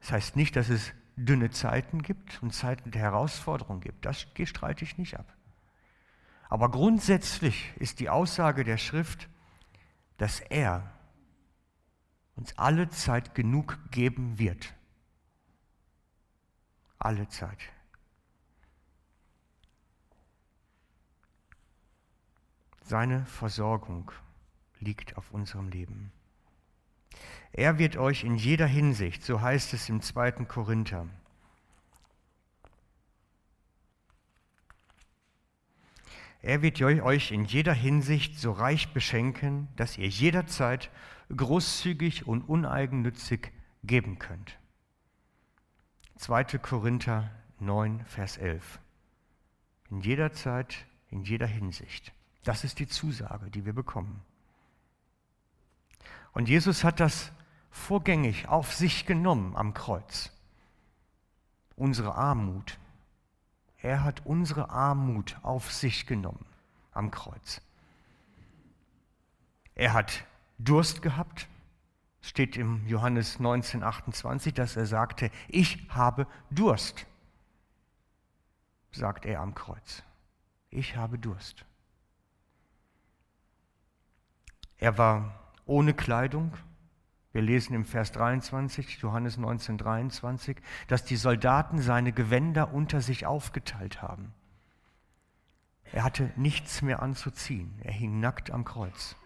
Das 0.00 0.12
heißt 0.12 0.36
nicht, 0.36 0.56
dass 0.56 0.68
es 0.68 0.92
dünne 1.16 1.50
Zeiten 1.50 2.02
gibt 2.02 2.42
und 2.42 2.54
Zeiten 2.54 2.90
der 2.90 3.02
Herausforderung 3.02 3.80
gibt. 3.80 4.06
Das 4.06 4.26
streite 4.44 4.84
ich 4.84 4.96
nicht 4.96 5.18
ab. 5.18 5.36
Aber 6.48 6.70
grundsätzlich 6.70 7.72
ist 7.76 8.00
die 8.00 8.08
Aussage 8.08 8.64
der 8.64 8.78
Schrift, 8.78 9.28
dass 10.16 10.40
er 10.40 10.90
uns 12.40 12.56
alle 12.56 12.88
Zeit 12.88 13.34
genug 13.34 13.78
geben 13.90 14.38
wird. 14.38 14.74
Alle 16.98 17.28
Zeit. 17.28 17.58
Seine 22.82 23.26
Versorgung 23.26 24.10
liegt 24.78 25.18
auf 25.18 25.30
unserem 25.32 25.68
Leben. 25.68 26.12
Er 27.52 27.78
wird 27.78 27.98
euch 27.98 28.24
in 28.24 28.36
jeder 28.36 28.66
Hinsicht, 28.66 29.22
so 29.22 29.42
heißt 29.42 29.74
es 29.74 29.90
im 29.90 30.00
zweiten 30.00 30.48
Korinther, 30.48 31.06
Er 36.42 36.62
wird 36.62 36.80
euch 36.80 37.32
in 37.32 37.44
jeder 37.44 37.74
Hinsicht 37.74 38.38
so 38.38 38.52
reich 38.52 38.92
beschenken, 38.92 39.68
dass 39.76 39.98
ihr 39.98 40.08
jederzeit 40.08 40.90
großzügig 41.34 42.26
und 42.26 42.42
uneigennützig 42.42 43.52
geben 43.84 44.18
könnt. 44.18 44.58
2. 46.16 46.44
Korinther 46.58 47.30
9, 47.60 48.04
Vers 48.06 48.38
11. 48.38 48.80
In 49.90 50.00
jeder 50.00 50.32
Zeit, 50.32 50.86
in 51.10 51.22
jeder 51.24 51.46
Hinsicht. 51.46 52.12
Das 52.44 52.64
ist 52.64 52.78
die 52.78 52.88
Zusage, 52.88 53.50
die 53.50 53.66
wir 53.66 53.74
bekommen. 53.74 54.22
Und 56.32 56.48
Jesus 56.48 56.84
hat 56.84 57.00
das 57.00 57.32
vorgängig 57.70 58.48
auf 58.48 58.72
sich 58.72 59.04
genommen 59.04 59.56
am 59.56 59.74
Kreuz. 59.74 60.32
Unsere 61.76 62.14
Armut. 62.14 62.78
Er 63.82 64.04
hat 64.04 64.26
unsere 64.26 64.70
Armut 64.70 65.38
auf 65.42 65.72
sich 65.72 66.06
genommen 66.06 66.44
am 66.92 67.10
Kreuz. 67.10 67.60
Er 69.74 69.92
hat 69.94 70.24
Durst 70.58 71.02
gehabt. 71.02 71.48
Steht 72.22 72.58
im 72.58 72.86
Johannes 72.86 73.40
19, 73.40 73.82
28, 73.82 74.52
dass 74.52 74.76
er 74.76 74.84
sagte, 74.84 75.30
ich 75.48 75.88
habe 75.88 76.26
Durst, 76.50 77.06
sagt 78.92 79.24
er 79.24 79.40
am 79.40 79.54
Kreuz. 79.54 80.02
Ich 80.68 80.96
habe 80.96 81.18
Durst. 81.18 81.64
Er 84.76 84.98
war 84.98 85.34
ohne 85.64 85.94
Kleidung. 85.94 86.52
Wir 87.32 87.42
lesen 87.42 87.74
im 87.74 87.84
Vers 87.84 88.10
23, 88.12 88.98
Johannes 88.98 89.36
19, 89.36 89.78
23, 89.78 90.56
dass 90.88 91.04
die 91.04 91.16
Soldaten 91.16 91.80
seine 91.80 92.12
Gewänder 92.12 92.74
unter 92.74 93.00
sich 93.00 93.24
aufgeteilt 93.24 94.02
haben. 94.02 94.34
Er 95.92 96.04
hatte 96.04 96.32
nichts 96.36 96.82
mehr 96.82 97.02
anzuziehen. 97.02 97.78
Er 97.82 97.92
hing 97.92 98.20
nackt 98.20 98.50
am 98.50 98.64
Kreuz. 98.64 99.16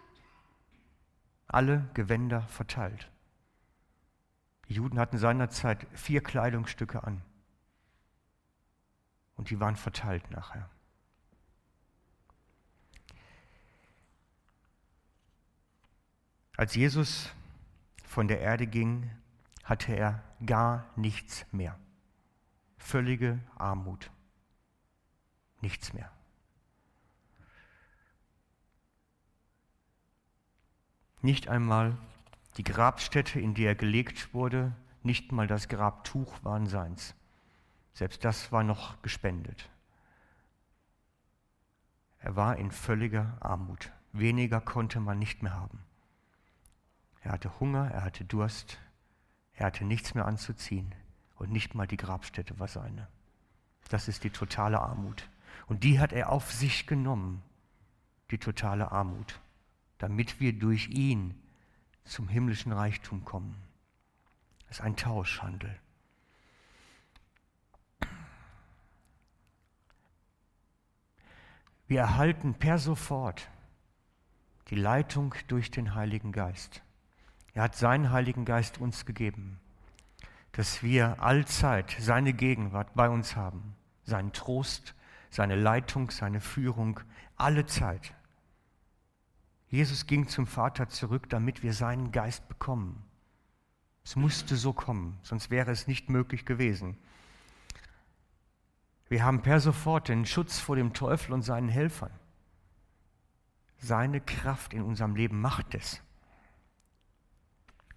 Alle 1.47 1.89
Gewänder 1.93 2.41
verteilt. 2.43 3.11
Die 4.67 4.73
Juden 4.73 4.99
hatten 4.99 5.17
seinerzeit 5.17 5.85
vier 5.93 6.21
Kleidungsstücke 6.21 7.03
an. 7.03 7.21
Und 9.35 9.49
die 9.49 9.59
waren 9.59 9.75
verteilt 9.75 10.31
nachher. 10.31 10.69
Als 16.57 16.73
Jesus 16.73 17.34
von 18.15 18.29
der 18.29 18.39
Erde 18.39 18.65
ging, 18.65 19.11
hatte 19.65 19.93
er 19.93 20.23
gar 20.45 20.85
nichts 20.95 21.45
mehr. 21.51 21.77
Völlige 22.77 23.41
Armut. 23.57 24.09
Nichts 25.59 25.91
mehr. 25.91 26.09
Nicht 31.21 31.49
einmal 31.49 31.97
die 32.55 32.63
Grabstätte, 32.63 33.41
in 33.41 33.53
die 33.53 33.65
er 33.65 33.75
gelegt 33.75 34.33
wurde, 34.33 34.73
nicht 35.03 35.33
mal 35.33 35.47
das 35.47 35.67
Grabtuch 35.67 36.41
waren 36.41 36.67
seins. 36.67 37.15
Selbst 37.91 38.23
das 38.23 38.49
war 38.53 38.63
noch 38.63 39.01
gespendet. 39.01 39.69
Er 42.19 42.37
war 42.37 42.55
in 42.55 42.71
völliger 42.71 43.35
Armut. 43.41 43.91
Weniger 44.13 44.61
konnte 44.61 45.01
man 45.01 45.19
nicht 45.19 45.43
mehr 45.43 45.55
haben. 45.55 45.83
Er 47.25 47.31
hatte 47.31 47.59
Hunger, 47.59 47.89
er 47.89 48.03
hatte 48.03 48.23
Durst, 48.23 48.77
er 49.55 49.65
hatte 49.65 49.83
nichts 49.83 50.13
mehr 50.13 50.27
anzuziehen 50.27 50.93
und 51.37 51.51
nicht 51.51 51.73
mal 51.73 51.87
die 51.87 51.97
Grabstätte 51.97 52.59
war 52.59 52.67
seine. 52.67 53.07
Das 53.89 54.07
ist 54.07 54.23
die 54.23 54.29
totale 54.29 54.79
Armut. 54.79 55.27
Und 55.65 55.83
die 55.83 55.99
hat 55.99 56.13
er 56.13 56.31
auf 56.31 56.53
sich 56.53 56.85
genommen, 56.85 57.41
die 58.29 58.37
totale 58.37 58.91
Armut, 58.91 59.39
damit 59.97 60.39
wir 60.39 60.53
durch 60.53 60.89
ihn 60.89 61.33
zum 62.03 62.27
himmlischen 62.27 62.71
Reichtum 62.71 63.25
kommen. 63.25 63.55
Das 64.67 64.77
ist 64.77 64.81
ein 64.81 64.95
Tauschhandel. 64.95 65.79
Wir 71.87 72.01
erhalten 72.01 72.53
per 72.53 72.77
sofort 72.77 73.49
die 74.67 74.75
Leitung 74.75 75.33
durch 75.47 75.71
den 75.71 75.95
Heiligen 75.95 76.31
Geist. 76.31 76.84
Er 77.55 77.63
hat 77.63 77.75
seinen 77.75 78.11
Heiligen 78.11 78.43
Geist 78.43 78.79
uns 78.79 79.05
gegeben, 79.05 79.61
dass 80.51 80.83
wir 80.83 81.23
allzeit 81.23 81.95
seine 81.99 82.33
Gegenwart 82.33 82.93
bei 82.95 83.09
uns 83.09 83.37
haben, 83.37 83.75
seinen 84.03 84.33
Trost, 84.33 84.93
seine 85.29 85.55
Leitung, 85.55 86.11
seine 86.11 86.41
Führung, 86.41 86.99
alle 87.37 87.65
Zeit. 87.65 88.13
Jesus 89.69 90.05
ging 90.05 90.27
zum 90.27 90.47
Vater 90.47 90.89
zurück, 90.89 91.29
damit 91.29 91.63
wir 91.63 91.73
seinen 91.73 92.11
Geist 92.11 92.45
bekommen. 92.49 93.01
Es 94.03 94.17
musste 94.17 94.57
so 94.57 94.73
kommen, 94.73 95.17
sonst 95.23 95.49
wäre 95.49 95.71
es 95.71 95.87
nicht 95.87 96.09
möglich 96.09 96.45
gewesen. 96.45 96.97
Wir 99.07 99.23
haben 99.23 99.41
per 99.41 99.61
sofort 99.61 100.09
den 100.09 100.25
Schutz 100.25 100.59
vor 100.59 100.75
dem 100.75 100.91
Teufel 100.91 101.31
und 101.31 101.41
seinen 101.41 101.69
Helfern. 101.69 102.11
Seine 103.77 104.19
Kraft 104.19 104.73
in 104.73 104.81
unserem 104.81 105.15
Leben 105.15 105.39
macht 105.39 105.73
es. 105.73 106.01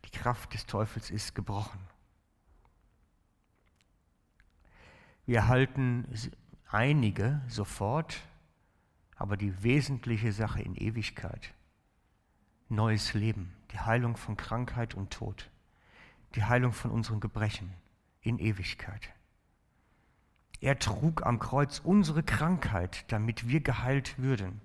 Die 0.09 0.18
Kraft 0.18 0.55
des 0.55 0.64
Teufels 0.64 1.11
ist 1.11 1.35
gebrochen. 1.35 1.79
Wir 5.27 5.49
halten 5.49 6.07
einige 6.71 7.42
sofort, 7.47 8.23
aber 9.16 9.37
die 9.37 9.62
wesentliche 9.62 10.33
Sache 10.33 10.62
in 10.62 10.75
Ewigkeit. 10.77 11.53
Neues 12.71 13.12
Leben, 13.12 13.55
die 13.71 13.81
Heilung 13.81 14.16
von 14.16 14.38
Krankheit 14.38 14.94
und 14.94 15.11
Tod, 15.11 15.51
die 16.35 16.44
Heilung 16.44 16.73
von 16.73 16.90
unseren 16.90 17.21
Gebrechen 17.21 17.75
in 18.23 18.38
Ewigkeit. 18.38 19.11
Er 20.61 20.79
trug 20.79 21.27
am 21.27 21.38
Kreuz 21.38 21.81
unsere 21.85 22.23
Krankheit, 22.23 23.05
damit 23.12 23.47
wir 23.47 23.61
geheilt 23.61 24.18
würden. 24.18 24.62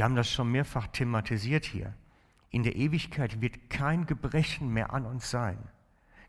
Wir 0.00 0.04
haben 0.04 0.16
das 0.16 0.32
schon 0.32 0.50
mehrfach 0.50 0.86
thematisiert 0.86 1.66
hier. 1.66 1.92
In 2.48 2.62
der 2.62 2.74
Ewigkeit 2.74 3.42
wird 3.42 3.68
kein 3.68 4.06
Gebrechen 4.06 4.72
mehr 4.72 4.94
an 4.94 5.04
uns 5.04 5.30
sein, 5.30 5.58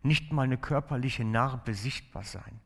nicht 0.04 0.34
mal 0.34 0.42
eine 0.42 0.58
körperliche 0.58 1.24
Narbe 1.24 1.74
sichtbar 1.74 2.26
sein. 2.26 2.60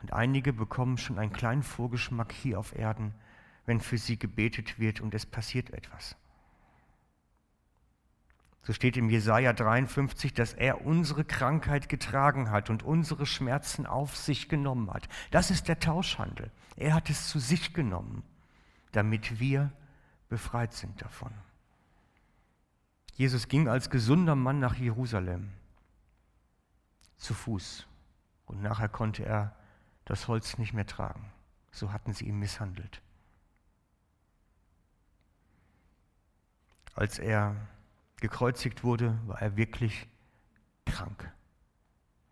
Und 0.00 0.12
einige 0.12 0.52
bekommen 0.52 0.98
schon 0.98 1.18
einen 1.18 1.32
kleinen 1.32 1.64
Vorgeschmack 1.64 2.30
hier 2.30 2.60
auf 2.60 2.76
Erden, 2.76 3.12
wenn 3.66 3.80
für 3.80 3.98
sie 3.98 4.20
gebetet 4.20 4.78
wird 4.78 5.00
und 5.00 5.14
es 5.14 5.26
passiert 5.26 5.70
etwas. 5.70 6.14
So 8.64 8.72
steht 8.72 8.96
im 8.96 9.10
Jesaja 9.10 9.52
53, 9.52 10.34
dass 10.34 10.52
er 10.52 10.86
unsere 10.86 11.24
Krankheit 11.24 11.88
getragen 11.88 12.50
hat 12.50 12.70
und 12.70 12.84
unsere 12.84 13.26
Schmerzen 13.26 13.86
auf 13.86 14.16
sich 14.16 14.48
genommen 14.48 14.90
hat. 14.92 15.08
Das 15.32 15.50
ist 15.50 15.66
der 15.66 15.80
Tauschhandel. 15.80 16.50
Er 16.76 16.94
hat 16.94 17.10
es 17.10 17.28
zu 17.28 17.40
sich 17.40 17.74
genommen, 17.74 18.22
damit 18.92 19.40
wir 19.40 19.72
befreit 20.28 20.72
sind 20.72 21.02
davon. 21.02 21.32
Jesus 23.14 23.48
ging 23.48 23.68
als 23.68 23.90
gesunder 23.90 24.36
Mann 24.36 24.60
nach 24.60 24.76
Jerusalem 24.76 25.50
zu 27.16 27.34
Fuß 27.34 27.86
und 28.46 28.62
nachher 28.62 28.88
konnte 28.88 29.24
er 29.24 29.56
das 30.04 30.28
Holz 30.28 30.58
nicht 30.58 30.72
mehr 30.72 30.86
tragen. 30.86 31.32
So 31.72 31.92
hatten 31.92 32.12
sie 32.12 32.26
ihn 32.26 32.38
misshandelt. 32.38 33.02
Als 36.94 37.18
er 37.18 37.56
gekreuzigt 38.22 38.84
wurde, 38.84 39.18
war 39.26 39.42
er 39.42 39.56
wirklich 39.56 40.08
krank. 40.86 41.30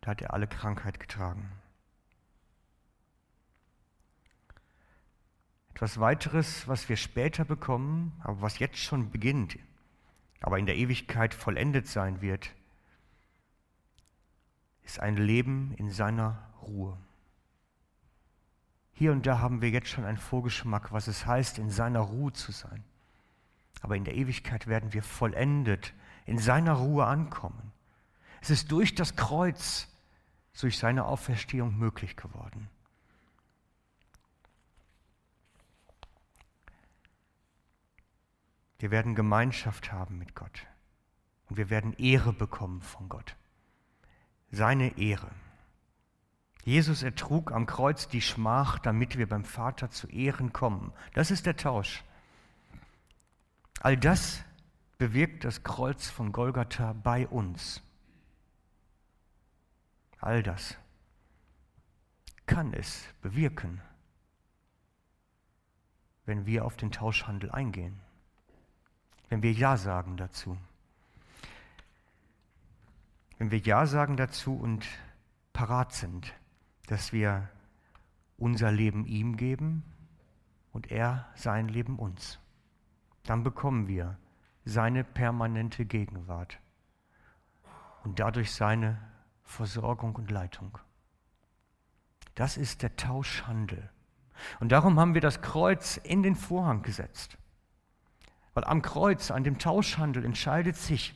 Da 0.01 0.13
hat 0.13 0.23
er 0.23 0.33
alle 0.33 0.47
Krankheit 0.47 0.99
getragen. 0.99 1.51
Etwas 5.75 5.99
weiteres, 6.01 6.69
was 6.69 6.89
wir 6.89 6.97
später 6.97 7.45
bekommen, 7.45 8.13
aber 8.23 8.41
was 8.41 8.59
jetzt 8.61 8.79
schon 8.79 9.11
beginnt, 9.11 9.59
aber 10.41 10.59
in 10.59 10.67
der 10.67 10.77
Ewigkeit 10.77 11.35
vollendet 11.35 11.87
sein 11.87 12.23
wird, 12.23 12.55
ist 14.83 15.01
ein 15.01 15.17
Leben 15.17 15.75
in 15.77 15.91
seiner 15.91 16.51
Ruhe. 16.63 16.97
Hier 18.93 19.13
und 19.13 19.27
da 19.27 19.41
haben 19.41 19.61
wir 19.61 19.71
jetzt 19.71 19.89
schon 19.89 20.05
einen 20.05 20.19
Vorgeschmack, 20.19 20.93
was 20.93 21.09
es 21.09 21.27
heißt, 21.27 21.59
in 21.59 21.71
seiner 21.71 22.01
Ruhe 22.01 22.33
zu 22.33 22.53
sein. 22.53 22.85
Aber 23.81 23.97
in 23.97 24.05
der 24.05 24.15
Ewigkeit 24.15 24.67
werden 24.67 24.93
wir 24.93 25.03
vollendet 25.03 25.95
in 26.27 26.39
seiner 26.39 26.75
Ruhe 26.75 27.07
ankommen. 27.07 27.73
Es 28.41 28.51
ist 28.51 28.71
durch 28.73 28.95
das 28.95 29.17
Kreuz, 29.17 29.89
durch 30.61 30.79
seine 30.79 31.05
Auferstehung 31.05 31.77
möglich 31.79 32.17
geworden. 32.17 32.69
Wir 38.79 38.91
werden 38.91 39.15
Gemeinschaft 39.15 39.93
haben 39.93 40.19
mit 40.19 40.35
Gott 40.35 40.67
und 41.49 41.59
wir 41.59 41.69
werden 41.69 41.93
Ehre 41.99 42.33
bekommen 42.33 42.81
von 42.81 43.11
Gott. 43.11 43.37
Seine 44.51 44.97
Ehre. 44.97 45.31
Jesus 46.65 47.03
ertrug 47.03 47.53
am 47.53 47.67
Kreuz 47.67 48.09
die 48.09 48.23
Schmach, 48.23 48.79
damit 48.79 49.19
wir 49.19 49.29
beim 49.29 49.45
Vater 49.45 49.91
zu 49.91 50.07
Ehren 50.09 50.53
kommen. 50.53 50.93
Das 51.15 51.31
ist 51.31 51.47
der 51.47 51.57
Tausch. 51.57 52.05
All 53.83 53.97
das 53.97 54.45
bewirkt 54.99 55.45
das 55.45 55.63
Kreuz 55.63 56.07
von 56.11 56.33
Golgatha 56.33 56.93
bei 56.93 57.27
uns. 57.27 57.83
All 60.19 60.43
das 60.43 60.77
kann 62.45 62.75
es 62.75 63.07
bewirken, 63.23 63.81
wenn 66.27 66.45
wir 66.45 66.67
auf 66.67 66.77
den 66.77 66.93
Tauschhandel 66.93 67.51
eingehen, 67.51 67.99
wenn 69.31 69.43
wir 69.43 69.53
Ja 69.53 69.79
sagen 69.79 70.19
dazu. 70.19 70.59
Wenn 73.39 73.51
wir 73.51 73.61
Ja 73.61 73.87
sagen 73.87 74.19
dazu 74.19 74.55
und 74.55 74.87
parat 75.55 75.95
sind, 75.95 76.35
dass 76.89 77.15
wir 77.15 77.49
unser 78.37 78.71
Leben 78.73 79.07
ihm 79.07 79.39
geben 79.39 79.85
und 80.71 80.91
er 80.91 81.31
sein 81.35 81.69
Leben 81.69 81.99
uns 81.99 82.39
dann 83.25 83.43
bekommen 83.43 83.89
wir 83.89 84.19
seine 84.65 85.05
permanente 85.05 85.85
Gegenwart 85.85 86.59
und 88.05 88.19
dadurch 88.19 88.53
seine 88.53 88.99
Versorgung 89.43 90.15
und 90.17 90.31
Leitung. 90.31 90.79
Das 92.35 92.57
ist 92.57 92.83
der 92.83 92.97
Tauschhandel. 92.97 93.91
Und 94.61 94.73
darum 94.73 94.99
haben 94.99 95.15
wir 95.15 95.21
das 95.21 95.43
Kreuz 95.43 95.99
in 95.99 96.23
den 96.23 96.37
Vorhang 96.37 96.83
gesetzt. 96.83 97.37
Weil 98.55 98.65
am 98.65 98.83
Kreuz, 98.83 99.31
an 99.31 99.45
dem 99.45 99.59
Tauschhandel 99.59 100.25
entscheidet 100.25 100.77
sich, 100.77 101.15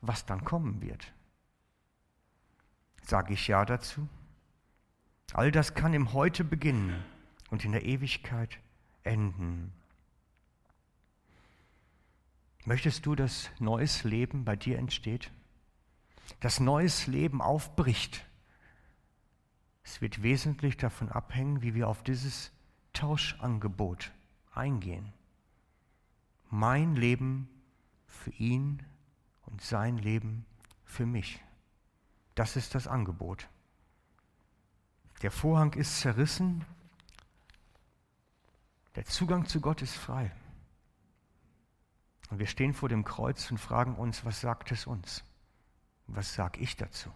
was 0.00 0.24
dann 0.26 0.44
kommen 0.44 0.80
wird. 0.80 1.12
Sage 3.02 3.34
ich 3.34 3.46
Ja 3.48 3.64
dazu? 3.64 4.08
All 5.32 5.50
das 5.50 5.74
kann 5.74 5.92
im 5.92 6.12
Heute 6.12 6.44
beginnen 6.44 7.04
und 7.50 7.64
in 7.64 7.72
der 7.72 7.84
Ewigkeit 7.84 8.58
enden. 9.02 9.72
Möchtest 12.66 13.06
du, 13.06 13.14
dass 13.14 13.48
neues 13.60 14.02
Leben 14.02 14.44
bei 14.44 14.56
dir 14.56 14.76
entsteht? 14.78 15.30
Dass 16.40 16.58
neues 16.58 17.06
Leben 17.06 17.40
aufbricht? 17.40 18.26
Es 19.84 20.00
wird 20.00 20.24
wesentlich 20.24 20.76
davon 20.76 21.08
abhängen, 21.08 21.62
wie 21.62 21.74
wir 21.74 21.86
auf 21.86 22.02
dieses 22.02 22.50
Tauschangebot 22.92 24.10
eingehen. 24.52 25.12
Mein 26.50 26.96
Leben 26.96 27.48
für 28.08 28.32
ihn 28.32 28.82
und 29.42 29.62
sein 29.62 29.96
Leben 29.96 30.44
für 30.84 31.06
mich. 31.06 31.40
Das 32.34 32.56
ist 32.56 32.74
das 32.74 32.88
Angebot. 32.88 33.48
Der 35.22 35.30
Vorhang 35.30 35.72
ist 35.74 36.00
zerrissen, 36.00 36.64
der 38.96 39.04
Zugang 39.04 39.46
zu 39.46 39.60
Gott 39.60 39.82
ist 39.82 39.94
frei. 39.94 40.32
Und 42.30 42.38
wir 42.38 42.46
stehen 42.46 42.74
vor 42.74 42.88
dem 42.88 43.04
Kreuz 43.04 43.50
und 43.50 43.58
fragen 43.58 43.94
uns, 43.94 44.24
was 44.24 44.40
sagt 44.40 44.72
es 44.72 44.86
uns? 44.86 45.24
Was 46.06 46.34
sage 46.34 46.60
ich 46.60 46.76
dazu? 46.76 47.10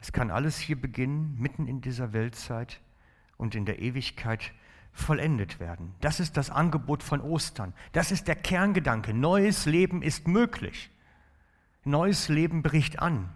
Es 0.00 0.12
kann 0.12 0.30
alles 0.30 0.58
hier 0.58 0.80
beginnen, 0.80 1.36
mitten 1.38 1.66
in 1.66 1.80
dieser 1.80 2.12
Weltzeit 2.12 2.80
und 3.36 3.54
in 3.54 3.64
der 3.64 3.80
Ewigkeit 3.80 4.52
vollendet 4.92 5.60
werden. 5.60 5.94
Das 6.00 6.20
ist 6.20 6.36
das 6.36 6.50
Angebot 6.50 7.02
von 7.02 7.20
Ostern. 7.20 7.74
Das 7.92 8.10
ist 8.10 8.28
der 8.28 8.36
Kerngedanke. 8.36 9.12
Neues 9.12 9.66
Leben 9.66 10.02
ist 10.02 10.26
möglich. 10.26 10.90
Neues 11.84 12.28
Leben 12.28 12.62
bricht 12.62 12.98
an. 13.00 13.32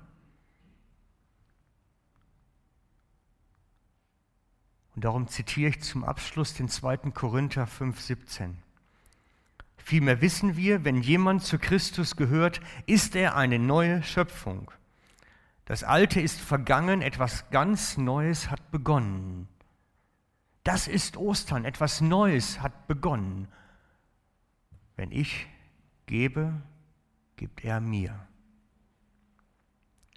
Und 4.94 5.04
darum 5.04 5.28
zitiere 5.28 5.70
ich 5.70 5.82
zum 5.82 6.04
Abschluss 6.04 6.54
den 6.54 6.68
2. 6.68 6.96
Korinther 7.12 7.64
5,17. 7.64 8.54
Vielmehr 9.76 10.20
wissen 10.20 10.56
wir, 10.56 10.84
wenn 10.84 11.00
jemand 11.02 11.42
zu 11.42 11.58
Christus 11.58 12.16
gehört, 12.16 12.60
ist 12.86 13.16
er 13.16 13.36
eine 13.36 13.58
neue 13.58 14.02
Schöpfung. 14.02 14.70
Das 15.64 15.84
Alte 15.84 16.20
ist 16.20 16.40
vergangen, 16.40 17.00
etwas 17.02 17.50
ganz 17.50 17.96
Neues 17.96 18.50
hat 18.50 18.70
begonnen. 18.70 19.48
Das 20.64 20.88
ist 20.88 21.16
Ostern, 21.16 21.64
etwas 21.64 22.00
Neues 22.00 22.60
hat 22.60 22.86
begonnen. 22.86 23.48
Wenn 24.96 25.12
ich 25.12 25.46
gebe, 26.06 26.60
gibt 27.36 27.64
er 27.64 27.80
mir. 27.80 28.26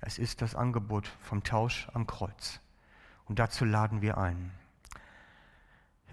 Es 0.01 0.17
ist 0.17 0.41
das 0.41 0.55
Angebot 0.55 1.07
vom 1.21 1.43
Tausch 1.43 1.87
am 1.93 2.05
Kreuz. 2.05 2.59
Und 3.25 3.39
dazu 3.39 3.63
laden 3.63 4.01
wir 4.01 4.17
ein 4.17 4.51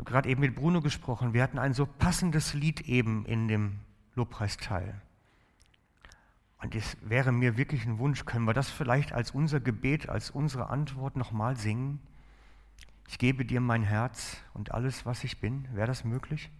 habe 0.01 0.11
gerade 0.11 0.31
eben 0.31 0.41
mit 0.41 0.55
Bruno 0.55 0.81
gesprochen. 0.81 1.35
Wir 1.35 1.43
hatten 1.43 1.59
ein 1.59 1.75
so 1.75 1.85
passendes 1.85 2.55
Lied 2.55 2.81
eben 2.89 3.27
in 3.27 3.49
dem 3.49 3.81
Lobpreisteil. 4.15 4.99
Und 6.63 6.75
es 6.75 6.97
wäre 7.03 7.33
mir 7.33 7.59
wirklich 7.59 7.85
ein 7.85 7.99
Wunsch, 7.99 8.25
können 8.25 8.47
wir 8.47 8.55
das 8.55 8.71
vielleicht 8.71 9.13
als 9.13 9.33
unser 9.33 9.61
Gebet, 9.61 10.09
als 10.09 10.31
unsere 10.31 10.71
Antwort 10.71 11.17
nochmal 11.17 11.57
singen? 11.57 12.01
Ich 13.09 13.19
gebe 13.19 13.45
dir 13.45 13.61
mein 13.61 13.83
Herz 13.83 14.39
und 14.55 14.73
alles, 14.73 15.05
was 15.05 15.23
ich 15.23 15.39
bin. 15.39 15.69
Wäre 15.75 15.89
das 15.89 16.05
möglich? 16.05 16.51